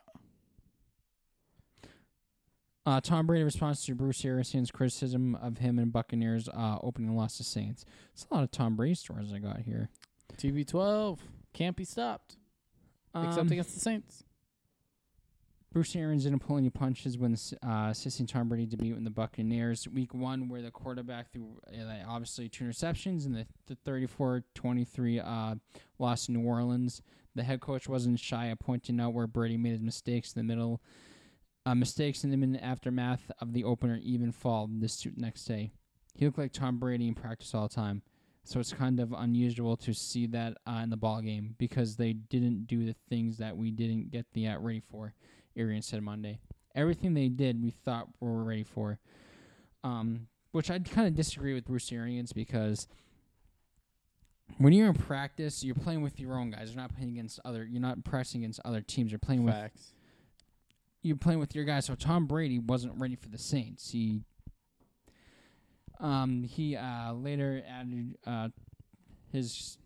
[2.87, 7.37] Uh, Tom Brady responds to Bruce Arians' criticism of him and Buccaneers uh, opening loss
[7.37, 7.85] to Saints.
[8.15, 9.91] It's a lot of Tom Brady stories I got here.
[10.39, 11.19] TB12
[11.53, 12.37] can't be stopped
[13.15, 14.25] except Um, against the Saints.
[15.73, 19.87] Bruce Arians didn't pull any punches when uh, assisting Tom Brady to beat the Buccaneers.
[19.89, 25.55] Week one, where the quarterback threw uh, obviously two interceptions and the, the 34-23 uh,
[26.01, 27.03] loss to New Orleans.
[27.37, 30.53] The head coach wasn't shy of pointing out where Brady made his mistakes in the
[30.53, 30.81] middle.
[31.65, 35.71] Uh, mistakes in the aftermath of the opener even fall this next day.
[36.17, 38.03] He looked like Tom Brady in practice all the time.
[38.43, 42.15] So it's kind of unusual to see that uh, in the ball game because they
[42.15, 45.15] didn't do the things that we didn't get the uh, ready for.
[45.57, 46.41] Arians said Monday.
[46.75, 48.99] Everything they did, we thought we were ready for.
[49.83, 52.87] Um, which I kind of disagree with Bruce Arians because
[54.59, 56.71] when you're in practice, you're playing with your own guys.
[56.71, 57.65] You're not playing against other.
[57.65, 59.11] You're not pressing against other teams.
[59.13, 59.93] You're playing with
[61.03, 61.87] you're playing with your guys.
[61.87, 63.91] So Tom Brady wasn't ready for the Saints.
[63.91, 64.23] He
[65.99, 68.49] um he uh later added uh
[69.33, 69.79] his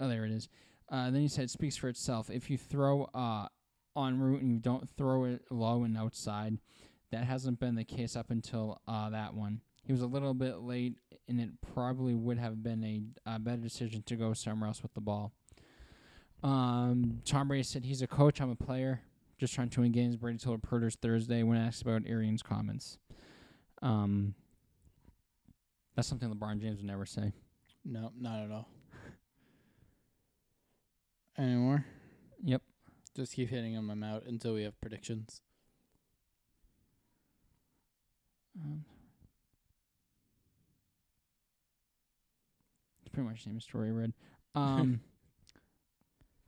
[0.00, 0.48] oh there it is.
[0.88, 2.30] Uh, then he said speaks for itself.
[2.30, 3.48] If you throw uh
[3.96, 6.58] en route and you don't throw it low and outside,
[7.10, 9.60] that hasn't been the case up until uh that one.
[9.84, 13.62] He was a little bit late, and it probably would have been a, a better
[13.62, 15.32] decision to go somewhere else with the ball.
[16.42, 18.40] Um, Tom Brady said he's a coach.
[18.40, 19.02] I'm a player
[19.38, 20.16] just trying to win games.
[20.16, 22.98] Brady told reporters Thursday when asked about Arians' comments.
[23.82, 24.34] Um,
[25.94, 27.32] that's something LeBron James would never say.
[27.84, 28.68] No, not at all.
[31.38, 31.84] Anymore?
[32.42, 32.62] Yep.
[33.16, 34.02] Just keep hitting them.
[34.02, 35.40] Out until we have predictions.
[38.62, 38.84] Um,
[43.00, 44.12] it's pretty much the same story I read.
[44.54, 45.00] Um,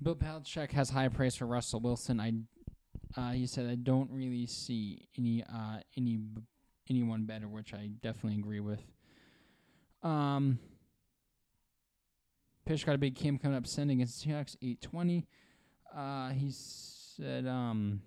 [0.02, 2.18] Bill Belichick has high praise for Russell Wilson.
[2.20, 2.32] I,
[3.20, 6.40] uh, he said I don't really see any uh any b-
[6.88, 8.80] anyone better, which I definitely agree with.
[10.02, 10.58] Um,
[12.64, 15.26] Pitch got a big game coming up sending against the Seahawks, eight twenty.
[15.94, 18.02] Uh, he said um.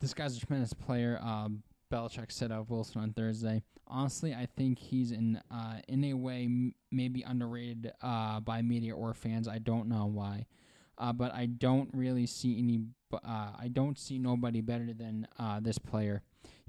[0.00, 1.20] This guy's a tremendous player.
[1.22, 1.48] Uh,
[1.90, 3.62] Belichick said of Wilson on Thursday.
[3.86, 8.96] Honestly, I think he's in uh, in a way m- maybe underrated uh, by media
[8.96, 9.46] or fans.
[9.46, 10.46] I don't know why,
[10.98, 12.80] uh, but I don't really see any.
[13.12, 16.22] Uh, I don't see nobody better than uh, this player.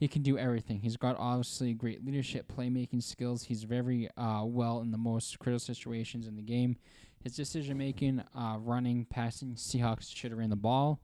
[0.03, 0.81] He can do everything.
[0.81, 3.43] He's got obviously great leadership, playmaking skills.
[3.43, 6.75] He's very uh, well in the most critical situations in the game.
[7.21, 10.99] His decision making, uh, running, passing, Seahawks should have ran the ball.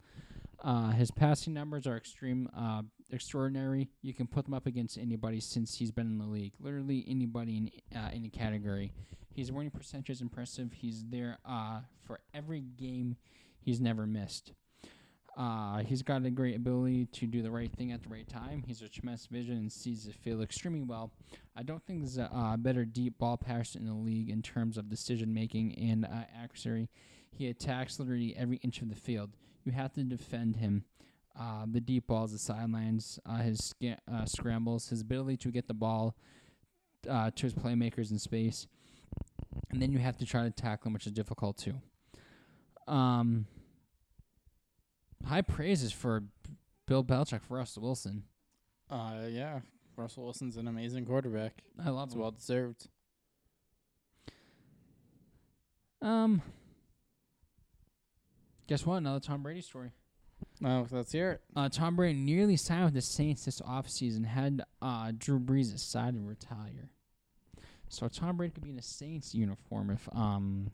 [0.62, 3.88] Uh, his passing numbers are extreme, uh, extraordinary.
[4.02, 6.52] You can put them up against anybody since he's been in the league.
[6.60, 8.92] Literally anybody in uh, any category.
[9.34, 10.74] His winning percentage is impressive.
[10.74, 13.16] He's there uh, for every game
[13.62, 14.52] he's never missed.
[15.40, 18.62] Uh, he's got a great ability to do the right thing at the right time.
[18.68, 21.14] He's a tremendous vision and sees the field extremely well.
[21.56, 24.78] I don't think there's a uh, better deep ball passer in the league in terms
[24.78, 26.90] of decision making and uh, accuracy.
[27.32, 29.30] He attacks literally every inch of the field.
[29.64, 30.84] You have to defend him.
[31.40, 35.70] Uh, the deep balls, the sidelines, uh, his sca- uh, scrambles, his ability to get
[35.70, 36.18] the ball
[37.04, 38.68] to his playmakers in space,
[39.70, 41.76] and then you have to try to tackle him, which is difficult too.
[42.90, 43.46] Um,
[45.26, 46.24] high praises for
[46.88, 48.24] Bill Belichick for Russell Wilson.
[48.90, 49.60] Uh, yeah.
[49.96, 51.62] Russell Wilson's an amazing quarterback.
[51.84, 52.22] I love It's him.
[52.22, 52.88] well deserved.
[56.02, 56.42] Um,
[58.68, 58.98] guess what?
[58.98, 59.92] Another Tom Brady story.
[60.64, 61.42] Oh, let's hear it.
[61.56, 66.14] Uh, Tom Brady nearly signed with the Saints this offseason, had uh, Drew Brees decide
[66.14, 66.90] to retire.
[67.90, 70.72] So Tom Brady could be in a Saints uniform if um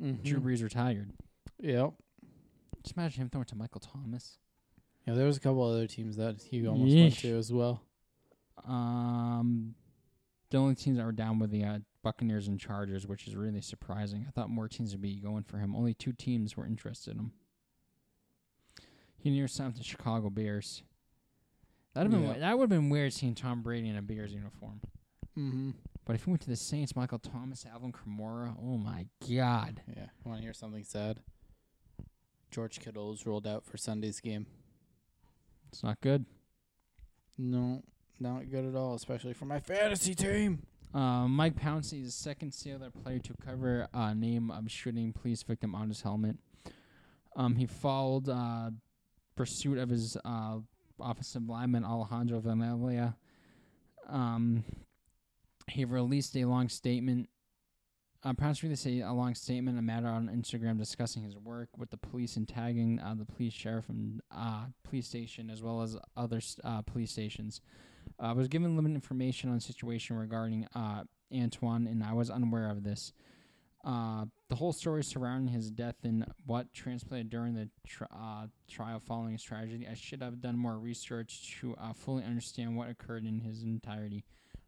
[0.00, 0.42] Drew Mhm.
[0.44, 1.10] Brees retired.
[1.58, 1.94] Yep.
[2.88, 4.38] Just imagine him throwing to Michael Thomas.
[5.06, 7.20] Yeah, there was a couple other teams that he almost went Yeesh.
[7.20, 7.82] to as well.
[8.66, 9.74] Um,
[10.48, 13.60] the only teams that were down were the uh, Buccaneers and Chargers, which is really
[13.60, 14.24] surprising.
[14.26, 15.76] I thought more teams would be going for him.
[15.76, 17.32] Only two teams were interested in him.
[19.18, 20.82] He near signed the Chicago Bears.
[21.92, 22.38] That'd have been Yeah.
[22.38, 24.80] that would have been weird seeing Tom Brady in a Bears uniform.
[25.36, 25.70] Mm-hmm.
[26.06, 29.82] But if he went to the Saints, Michael Thomas, Alvin Kamara, oh my God!
[29.94, 30.06] Yeah.
[30.24, 31.20] Want to hear something sad?
[32.50, 34.46] George Kittle was rolled out for Sunday's game.
[35.70, 36.24] It's not good.
[37.36, 37.82] No,
[38.18, 40.62] not good at all, especially for my fantasy team.
[40.94, 45.42] Uh, Mike Pouncey is the second Sailor player to cover uh, name of shooting police
[45.42, 46.36] victim on his helmet.
[47.36, 48.70] Um, he followed uh,
[49.36, 50.56] pursuit of his uh,
[50.98, 53.14] offensive lineman Alejandro Villanueva.
[54.08, 54.64] Um,
[55.68, 57.28] he released a long statement.
[58.24, 61.90] Uh, perhaps really say a long statement, a matter on Instagram discussing his work with
[61.90, 65.96] the police and tagging uh, the police sheriff and uh, police station as well as
[66.16, 67.60] other uh, police stations.
[68.18, 72.70] I was given limited information on the situation regarding uh, Antwon, and I was unaware
[72.70, 73.12] of this.
[73.84, 78.98] Uh, the whole story surrounding his death and what transpired during the tri- uh, trial
[78.98, 83.24] following his tragedy, I should have done more research to uh, fully understand what occurred
[83.24, 84.24] in his entirety.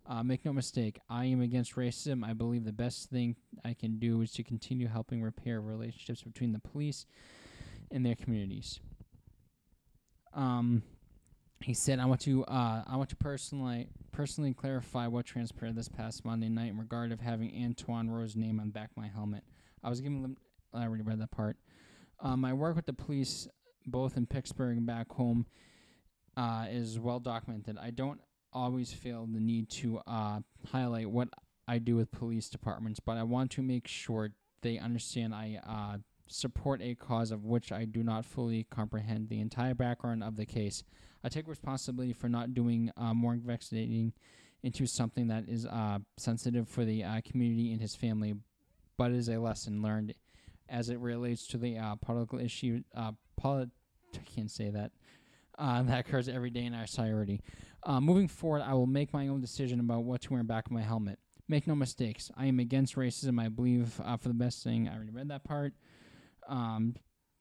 [0.06, 2.24] Uh, make no mistake, I am against racism.
[2.24, 6.52] I believe the best thing I can do is to continue helping repair relationships between
[6.52, 7.06] the police
[7.92, 8.80] and their communities.
[10.32, 10.82] Um,
[11.60, 15.88] he said, "I want to, uh, I want to personally, personally clarify what transpired this
[15.88, 19.44] past Monday night in regard of having Antwon Rose's name on back my helmet.
[19.82, 20.36] I was given, lim-
[20.72, 21.56] I already read that part.
[22.20, 23.46] Um, my work with the police,
[23.86, 25.46] both in Pittsburgh and back home,
[26.36, 27.76] uh, is well documented.
[27.78, 28.20] I don't
[28.52, 30.40] always feel the need to uh,
[30.72, 31.28] highlight what
[31.68, 34.30] I do with police departments, but I want to make sure
[34.62, 39.40] they understand I uh, support a cause of which I do not fully comprehend the
[39.40, 40.84] entire background of the case.
[41.22, 44.12] I take responsibility for not doing uh, more investigating
[44.62, 48.34] into something that is uh, sensitive for the uh, community and his family,
[48.96, 50.14] but is a lesson learned
[50.68, 52.82] as it relates to the uh, political issue.
[53.36, 53.70] Polit-
[54.14, 54.92] I can't say that.
[55.60, 57.42] Uh, that occurs every day in our society.
[57.82, 60.66] Uh, moving forward, I will make my own decision about what to wear in back
[60.66, 61.18] of my helmet.
[61.48, 62.30] Make no mistakes.
[62.36, 63.40] I am against racism.
[63.40, 64.88] I believe uh, for the best thing.
[64.88, 65.74] I already read that part.
[66.48, 66.94] Um,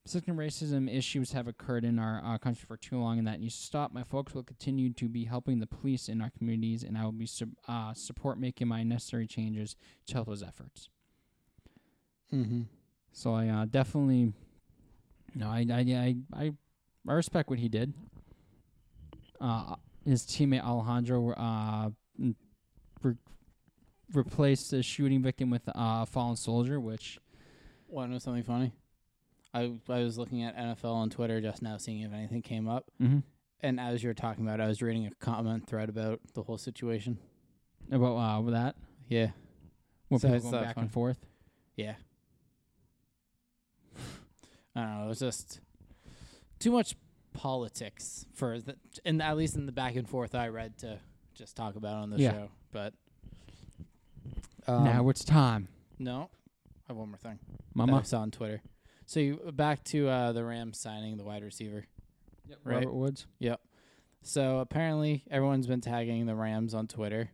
[0.06, 3.56] Systemic racism issues have occurred in our uh, country for too long, and that needs
[3.56, 3.94] to stop.
[3.94, 7.12] My folks will continue to be helping the police in our communities, and I will
[7.12, 9.76] be sub- uh, support making my necessary changes
[10.08, 10.90] to help those efforts.
[12.34, 12.64] Mm-hmm.
[13.12, 14.34] So I uh, definitely,
[15.36, 16.54] no, I, I, I, I,
[17.08, 17.94] I respect what he did.
[19.42, 19.76] Uh,
[20.06, 21.90] his teammate Alejandro uh,
[23.02, 23.16] re-
[24.14, 27.20] replaced the shooting victim with uh, a fallen soldier, which
[27.88, 28.74] Want to know something funny?
[29.54, 32.86] I I was looking at NFL on Twitter just now, seeing if anything came up,
[33.02, 33.20] mm-hmm.
[33.62, 36.44] and as you were talking about, it, I was reading a comment thread about the
[36.44, 37.18] whole situation.
[37.92, 38.76] about uh, that.
[39.08, 39.30] Yeah,
[40.10, 40.84] When So people it's go that back fun.
[40.84, 41.18] and forth.
[41.76, 41.96] yeah.
[44.76, 45.06] I don't know.
[45.06, 45.62] It was just
[46.60, 46.96] too much
[47.34, 51.00] politics for the, and at least in the back and forth I read to
[51.36, 52.32] just talk about on the Yeah.
[52.32, 52.50] show.
[52.72, 52.94] But
[54.68, 56.30] um, now it's time, no,
[56.88, 57.40] I have one more thing.
[57.52, 57.98] that Mama.
[57.98, 58.62] I saw on Twitter.
[59.06, 61.86] So you back to uh, the Rams signing the wide receiver.
[62.64, 62.76] right.
[62.76, 63.26] Robert Woods.
[63.40, 63.60] Yep.
[64.22, 67.32] So apparently everyone's been tagging the Rams on Twitter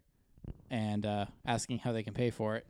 [0.69, 2.65] and uh, asking how they can pay for it.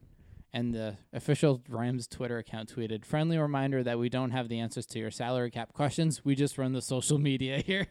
[0.56, 4.86] And the official Rams Twitter account tweeted, "Friendly reminder that we don't have the answers
[4.86, 6.24] to your salary cap questions.
[6.24, 7.88] We just run the social media here."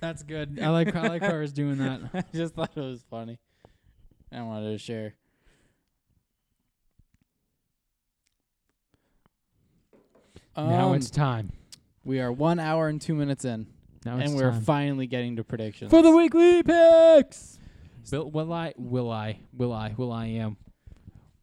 [0.00, 0.58] That's good.
[0.60, 2.00] I like I like whoever's doing that.
[2.14, 3.38] I just thought it was funny.
[4.32, 5.14] I wanted to share.
[10.56, 11.52] now Um, it's time.
[12.04, 13.66] we are one hour and two minutes in,
[14.04, 14.60] Now it's and we're time.
[14.62, 15.90] finally getting to predictions.
[15.90, 17.58] for the weekly picks.
[18.10, 18.72] Will, will I?
[18.76, 19.40] Will I?
[19.52, 19.94] Will I?
[19.96, 20.56] Will I am?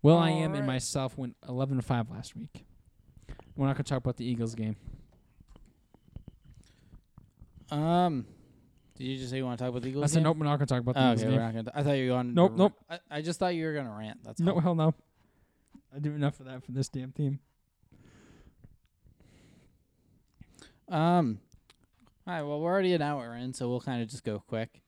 [0.03, 2.65] Will I am and myself went eleven to five last week.
[3.55, 4.75] We're not gonna talk about the Eagles game.
[7.71, 8.25] Um,
[8.97, 10.03] did you just say you want to talk about the Eagles?
[10.03, 10.23] I said game?
[10.25, 10.37] nope.
[10.37, 11.39] We're not gonna talk about the Oh, Eagles okay, game.
[11.39, 11.71] we're not gonna.
[11.73, 12.33] I thought you were going.
[12.33, 12.73] Nope, nope.
[12.89, 14.23] I, I just thought you were gonna rant.
[14.23, 14.59] That's No, all.
[14.59, 14.93] hell no.
[15.95, 17.39] I do enough of that for this damn team.
[20.89, 21.39] Um.
[22.27, 22.41] All right.
[22.43, 24.81] Well, we're already an hour in, so we'll kind of just go quick.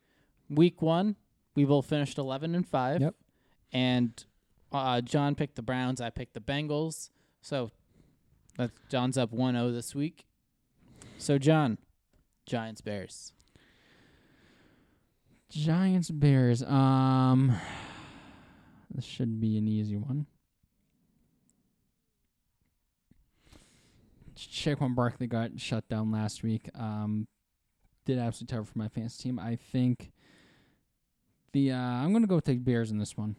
[0.49, 1.15] Week one,
[1.55, 3.01] we both finished eleven and five.
[3.01, 3.15] Yep.
[3.71, 4.25] And
[4.75, 6.01] uh, John picked the Browns.
[6.01, 7.09] I picked the Bengals.
[7.41, 7.71] So
[8.57, 10.25] that's John's up 1-0 this week.
[11.17, 11.77] So John,
[12.45, 13.33] Giants Bears.
[15.49, 16.63] Giants Bears.
[16.63, 17.55] Um,
[18.93, 20.25] this should be an easy one.
[24.37, 26.69] Saquon Barkley got shut down last week.
[26.75, 27.27] Um,
[28.05, 29.39] did absolutely terrible for my fantasy team.
[29.39, 30.11] I think
[31.53, 33.35] the uh, I'm going to go with the Bears in this one.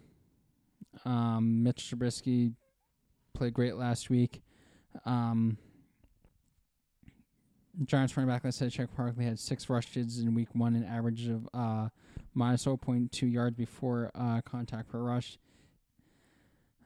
[1.04, 2.54] Um, Mitch Trubisky
[3.34, 4.42] played great last week.
[5.04, 5.58] Um,
[7.84, 10.84] Giants running back, like I said, Saquon Barkley had six rushes in week one, an
[10.84, 11.88] average of uh,
[12.32, 15.38] minus 0.2 yards before uh, contact per rush.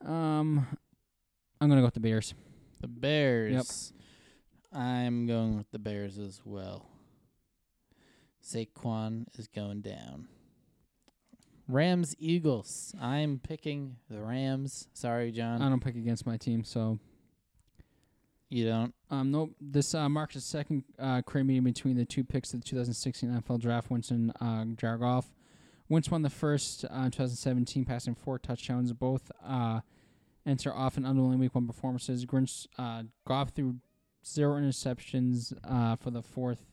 [0.04, 0.66] Um,
[1.60, 2.34] I'm gonna go with the Bears.
[2.80, 3.92] The Bears.
[4.72, 4.80] Yep.
[4.82, 6.88] I'm going with the Bears as well.
[8.42, 10.28] Saquon is going down.
[11.70, 12.94] Rams Eagles.
[13.00, 14.88] I'm picking the Rams.
[14.92, 15.62] Sorry, John.
[15.62, 16.98] I don't pick against my team, so
[18.48, 18.94] you don't.
[19.10, 19.50] um, nope.
[19.60, 23.30] This uh, marks the second uh, career meeting between the two picks of the 2016
[23.30, 23.90] NFL Draft.
[23.90, 25.32] Winston uh, Jared Goff
[25.90, 28.92] Wentz won the first uh, 2017, passing four touchdowns.
[28.92, 29.80] Both uh,
[30.46, 32.24] enter often underwhelming week one performances.
[32.24, 33.74] Grinch uh, Goff threw
[34.24, 36.69] zero interceptions uh, for the fourth.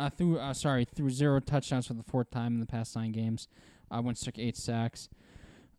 [0.00, 3.12] Uh, through uh, sorry, threw zero touchdowns for the fourth time in the past nine
[3.12, 3.48] games.
[3.90, 5.10] Uh, went took eight sacks.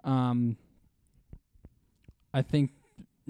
[0.03, 0.57] Um,
[2.32, 2.69] I think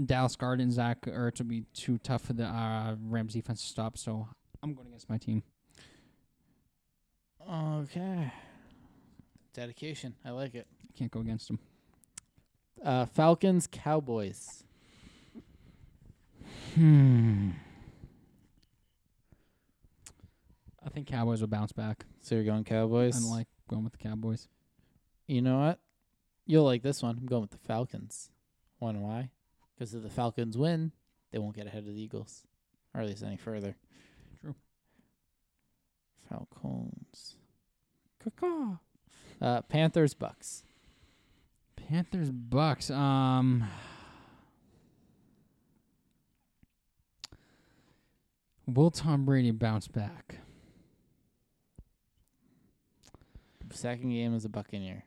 [0.06, 3.68] Dallas Goedert and Zach Ertz will be too tough for the uh, Rams defense to
[3.68, 3.98] stop.
[3.98, 4.28] So
[4.62, 5.44] I'm going against my team.
[7.50, 8.34] Okay.
[9.54, 10.16] Dedication.
[10.26, 10.68] I like it.
[10.84, 11.60] I Can't go against them.
[12.84, 14.66] Uh, Falcons, Cowboys.
[16.76, 17.52] Hmm.
[20.86, 22.06] I think Cowboys will bounce back.
[22.22, 23.16] So you're going Cowboys.
[23.16, 24.48] I like going with the Cowboys.
[25.28, 25.80] You know what?
[26.46, 27.18] You'll like this one.
[27.18, 28.30] I'm going with the Falcons.
[28.80, 29.30] Wonder why?
[29.74, 30.92] Because if the Falcons win,
[31.32, 32.44] they won't get ahead of the Eagles,
[32.94, 33.76] or at least any further.
[34.42, 34.56] True.
[36.30, 37.36] Falcons.
[38.24, 38.78] Caw-caw.
[39.40, 40.64] Uh, Panthers, Bucs.
[41.76, 42.92] Panthers Bucs.
[42.94, 43.64] Um.
[48.68, 50.41] Will Tom Brady bounce back?
[53.72, 55.04] Second game is a Buccaneer.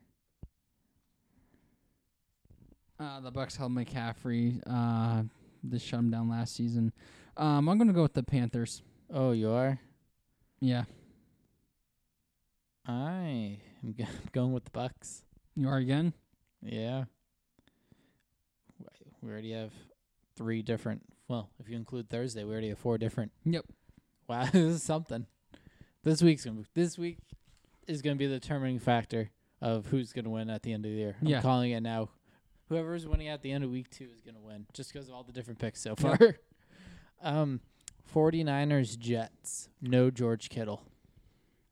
[2.99, 4.61] Uh, the Bucs held McCaffrey.
[4.67, 5.25] Uh,
[5.62, 6.93] they shut him down last season.
[7.37, 8.83] Um, I'm gonna go with the Panthers.
[9.12, 9.79] Oh, you are?
[10.61, 10.85] Yeah,
[12.87, 15.23] I am g- going with the Bucs.
[15.57, 16.12] you are again.
[16.62, 17.05] Yeah.
[19.21, 19.73] We already have
[20.37, 21.03] three different.
[21.29, 23.33] Well, if you include Thursday, we already have four different.
[23.45, 23.65] Yep.
[24.27, 25.27] Wow, this is something.
[26.03, 26.61] This week's gonna.
[26.61, 27.19] be, This week
[27.87, 29.30] is gonna be the determining factor
[29.61, 31.16] of who's gonna win at the end of the year.
[31.24, 32.11] I'm calling it now.
[32.68, 35.22] Whoever's winning at the end of week two is gonna win, just because of all
[35.22, 36.18] the different picks so far.
[37.22, 37.61] um,
[38.14, 39.68] 49ers Jets.
[39.80, 40.82] No George Kittle.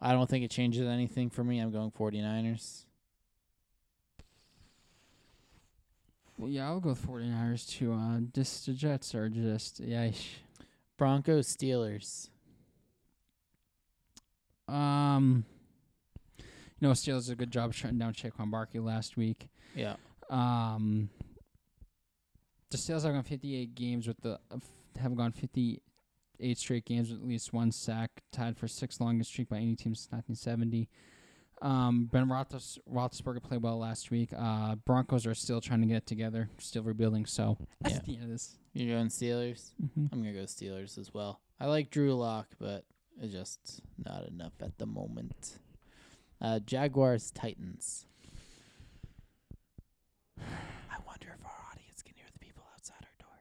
[0.00, 1.60] I don't think it changes anything for me.
[1.60, 2.84] I'm going 49ers.
[6.38, 7.92] Well, yeah, I'll go with 49ers too.
[7.92, 10.10] Uh, just the Jets are just yeah.
[10.96, 12.28] Broncos Steelers.
[14.68, 15.44] Um,
[16.82, 19.48] know, Steelers did a good job shutting down Saquon Barkley last week.
[19.74, 19.96] Yeah.
[20.30, 21.10] Um,
[22.70, 24.38] the Steelers have gone 58 games with the
[24.98, 29.48] have gone 58 straight games with at least one sack, tied for sixth longest streak
[29.48, 30.88] by any team since 1970.
[31.60, 34.30] Um, Ben Roethlis- Roethlisberger played well last week.
[34.36, 37.24] Uh, Broncos are still trying to get it together, still rebuilding.
[37.26, 38.00] So that's Yeah.
[38.04, 38.58] the end of this.
[38.72, 39.72] You're going Steelers?
[39.82, 40.06] Mm-hmm.
[40.12, 41.40] I'm gonna go Steelers as well.
[41.60, 42.84] I like Drew Lock, but
[43.20, 45.58] it's just not enough at the moment.
[46.42, 48.06] Uh, Jaguars Titans.
[50.40, 53.38] I wonder if our audience can hear the people outside our door.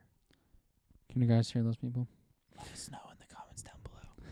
[1.11, 2.07] Can you guys hear those people?
[2.55, 4.27] Let us know in the comments down below.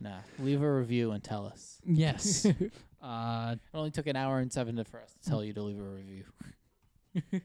[0.00, 1.80] Nah, leave a review and tell us.
[1.84, 2.46] Yes.
[3.02, 5.62] uh, It only took an hour and seven to, for us to tell you to
[5.62, 6.24] leave a review.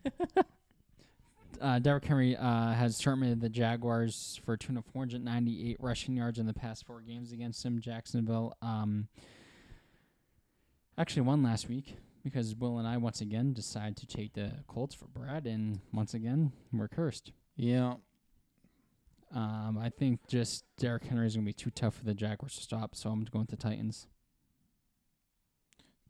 [1.60, 6.38] uh, Derrick Henry uh, has terminated the Jaguars for a tune of 498 rushing yards
[6.38, 7.82] in the past four games against him.
[7.82, 9.08] Jacksonville um,
[10.98, 14.96] actually won last week because Will and I once again decided to take the Colts
[14.96, 17.32] for Brad, and once again we're cursed.
[17.56, 17.96] Yeah.
[19.34, 22.56] Um, I think just Derrick Henry is going to be too tough for the Jaguars
[22.56, 24.08] to stop, so I'm going to Titans.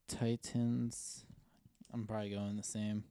[0.07, 1.25] Titans.
[1.93, 3.05] I'm probably going the same.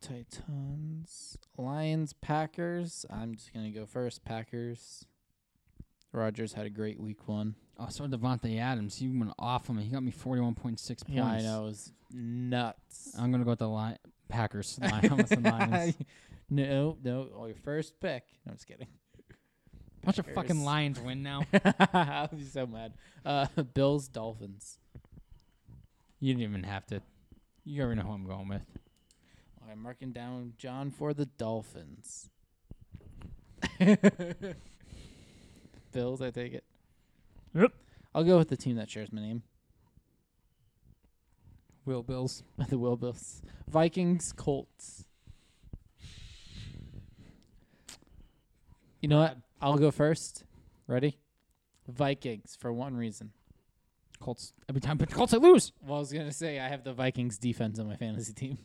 [0.00, 1.38] Titans.
[1.56, 3.06] Lions, Packers.
[3.10, 4.24] I'm just going to go first.
[4.24, 5.04] Packers.
[6.12, 7.54] Rodgers had a great week one.
[7.78, 9.84] Oh, so Davante Adams, he went off me.
[9.84, 10.88] He got me 41.6 points.
[11.06, 11.62] Yeah, I know.
[11.62, 13.14] It was nuts.
[13.16, 13.98] I'm going to go with the
[14.28, 14.80] Packers.
[14.82, 15.30] Lions.
[16.50, 17.28] no, no.
[17.36, 18.24] Oh, your first pick.
[18.44, 18.88] No, I'm just kidding.
[20.02, 21.42] A bunch of fucking Lions win now.
[21.92, 22.94] I'll be so mad.
[23.24, 24.78] Uh, Bills, Dolphins.
[26.18, 27.00] You didn't even have to.
[27.64, 28.62] You already know who I'm going with.
[29.70, 32.30] I'm marking down John for the Dolphins.
[35.92, 36.64] Bills, I take it.
[37.54, 37.72] Yep.
[38.14, 39.42] I'll go with the team that shares my name.
[41.84, 42.42] Will Bills.
[42.68, 43.42] the Will Bills.
[43.68, 45.06] Vikings, Colts.
[49.00, 49.36] You know what?
[49.60, 50.44] I'll go first.
[50.86, 51.18] Ready?
[51.86, 53.32] Vikings for one reason.
[54.20, 54.52] Colts.
[54.68, 55.72] Every time the Colts, I lose.
[55.82, 58.58] Well, I was gonna say I have the Vikings defense on my fantasy team,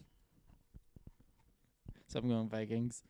[2.07, 3.03] so I'm going Vikings.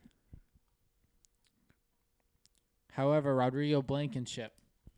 [2.91, 4.53] However, Rodrigo Blankenship,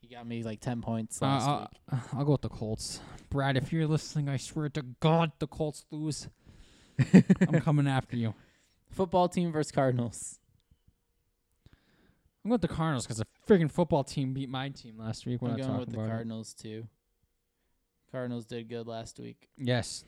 [0.08, 1.70] he got me like ten points Uh, last I'll.
[2.14, 3.00] I'll go with the Colts.
[3.30, 6.28] Brad, if you're listening, I swear to God, the Colts lose.
[7.14, 8.34] I'm coming after you.
[8.92, 10.40] Football team versus Cardinals.
[12.44, 15.42] I'm going with the Cardinals because the freaking football team beat my team last week.
[15.42, 16.10] We're I'm not going with the about it.
[16.10, 16.88] Cardinals too.
[18.12, 19.50] Cardinals did good last week.
[19.58, 20.06] Yes.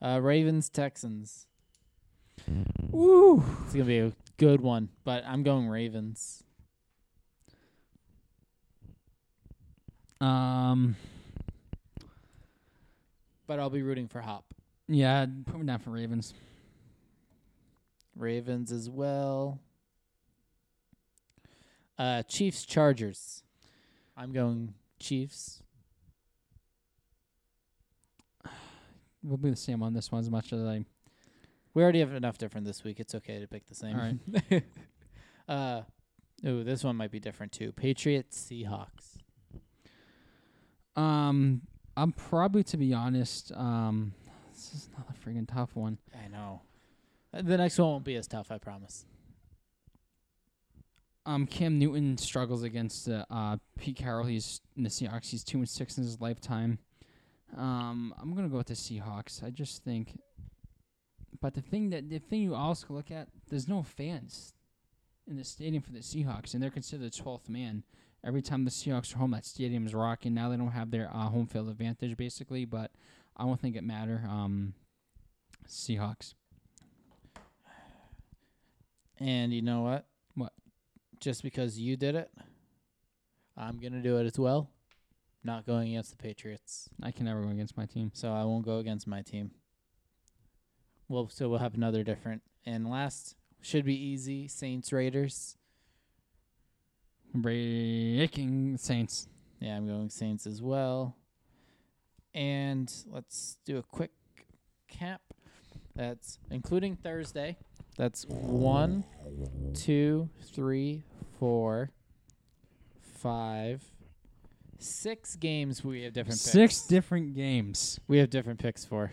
[0.00, 1.46] Uh, Ravens Texans.
[2.90, 3.44] Woo.
[3.64, 6.44] It's gonna be a good one, but I'm going Ravens.
[10.22, 10.96] Um.
[13.46, 14.44] But I'll be rooting for Hop.
[14.88, 16.32] Yeah, put me down for Ravens.
[18.16, 19.58] Ravens as well.
[21.98, 23.42] Uh, Chiefs Chargers.
[24.16, 25.62] I'm going Chiefs.
[29.22, 30.84] We'll be the same on this one as much as I.
[31.74, 33.00] We already have enough different this week.
[33.00, 33.96] It's okay to pick the same.
[33.96, 34.02] All
[34.50, 34.62] right.
[35.48, 35.82] uh,
[36.46, 37.72] ooh, this one might be different too.
[37.72, 39.11] Patriots Seahawks.
[40.96, 41.62] Um,
[41.96, 43.52] I'm probably to be honest.
[43.52, 44.14] Um,
[44.52, 45.98] this is not a freaking tough one.
[46.14, 46.62] I know.
[47.32, 48.50] Uh, The next one won't be as tough.
[48.50, 49.04] I promise.
[51.24, 54.26] Um, Cam Newton struggles against uh, uh Pete Carroll.
[54.26, 55.30] He's in the Seahawks.
[55.30, 56.78] He's two and six in his lifetime.
[57.56, 59.42] Um, I'm gonna go with the Seahawks.
[59.42, 60.18] I just think,
[61.40, 64.54] but the thing that the thing you also look at, there's no fans
[65.28, 67.84] in the stadium for the Seahawks, and they're considered the 12th man.
[68.24, 70.34] Every time the Seahawks are home, that stadium's rocking.
[70.34, 72.92] Now they don't have their uh, home field advantage, basically, but
[73.36, 74.22] I don't think it matter.
[74.28, 74.74] Um,
[75.66, 76.34] Seahawks.
[79.18, 80.06] And you know what?
[80.34, 80.52] What?
[81.20, 82.30] Just because you did it,
[83.56, 84.70] I'm gonna do it as well.
[85.44, 88.12] Not going against the Patriots, I can never go against my team.
[88.14, 89.50] so I won't go against my team.
[91.08, 92.42] Well, so we'll have another different.
[92.64, 94.48] And last should be easy.
[94.48, 95.56] Saints Raiders.
[97.34, 99.28] Breaking Saints.
[99.60, 101.16] Yeah, I'm going Saints as well.
[102.34, 104.10] And let's do a quick
[104.88, 105.20] cap.
[105.94, 107.56] That's including Thursday.
[107.96, 109.04] That's one,
[109.74, 111.04] two, three,
[111.38, 111.90] four,
[113.02, 113.82] five,
[114.78, 116.86] six games we have different Six picks.
[116.86, 118.00] different games.
[118.08, 119.12] we have different picks for.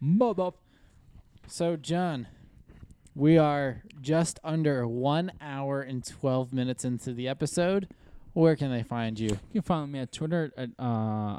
[0.00, 0.50] Mother.
[1.46, 2.26] So, John,
[3.14, 7.88] we are just under one hour and 12 minutes into the episode.
[8.34, 9.28] Where can they find you?
[9.28, 10.82] You can follow me at Twitter at uh,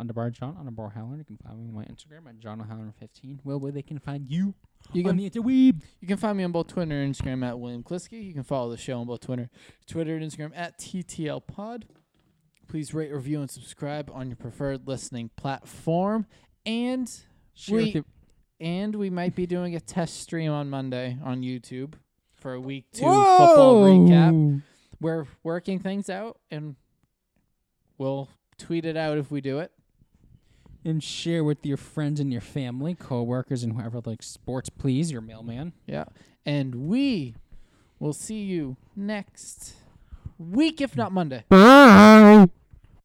[0.03, 1.17] underbar John underbar Howland.
[1.19, 3.39] You can follow me on my Instagram at John O'Halloran15.
[3.43, 4.53] Well, where they can find you,
[4.91, 5.17] You can.
[6.01, 8.23] You can find me on both Twitter and Instagram at William Kliski.
[8.23, 9.49] You can follow the show on both Twitter,
[9.87, 11.85] Twitter and Instagram at TTL Pod.
[12.67, 16.27] Please rate, review, and subscribe on your preferred listening platform.
[16.65, 17.09] And
[17.55, 18.05] Share we with your-
[18.63, 21.95] and we might be doing a test stream on Monday on YouTube
[22.33, 24.61] for a week two football recap.
[25.01, 26.77] We're working things out, and
[27.97, 29.71] we'll tweet it out if we do it.
[30.85, 34.69] And share with your friends and your family, coworkers, and whoever likes sports.
[34.69, 35.73] Please, your mailman.
[35.85, 36.05] Yeah.
[36.45, 37.35] And we
[37.99, 39.75] will see you next
[40.37, 41.43] week, if not Monday.
[41.49, 42.47] Bye.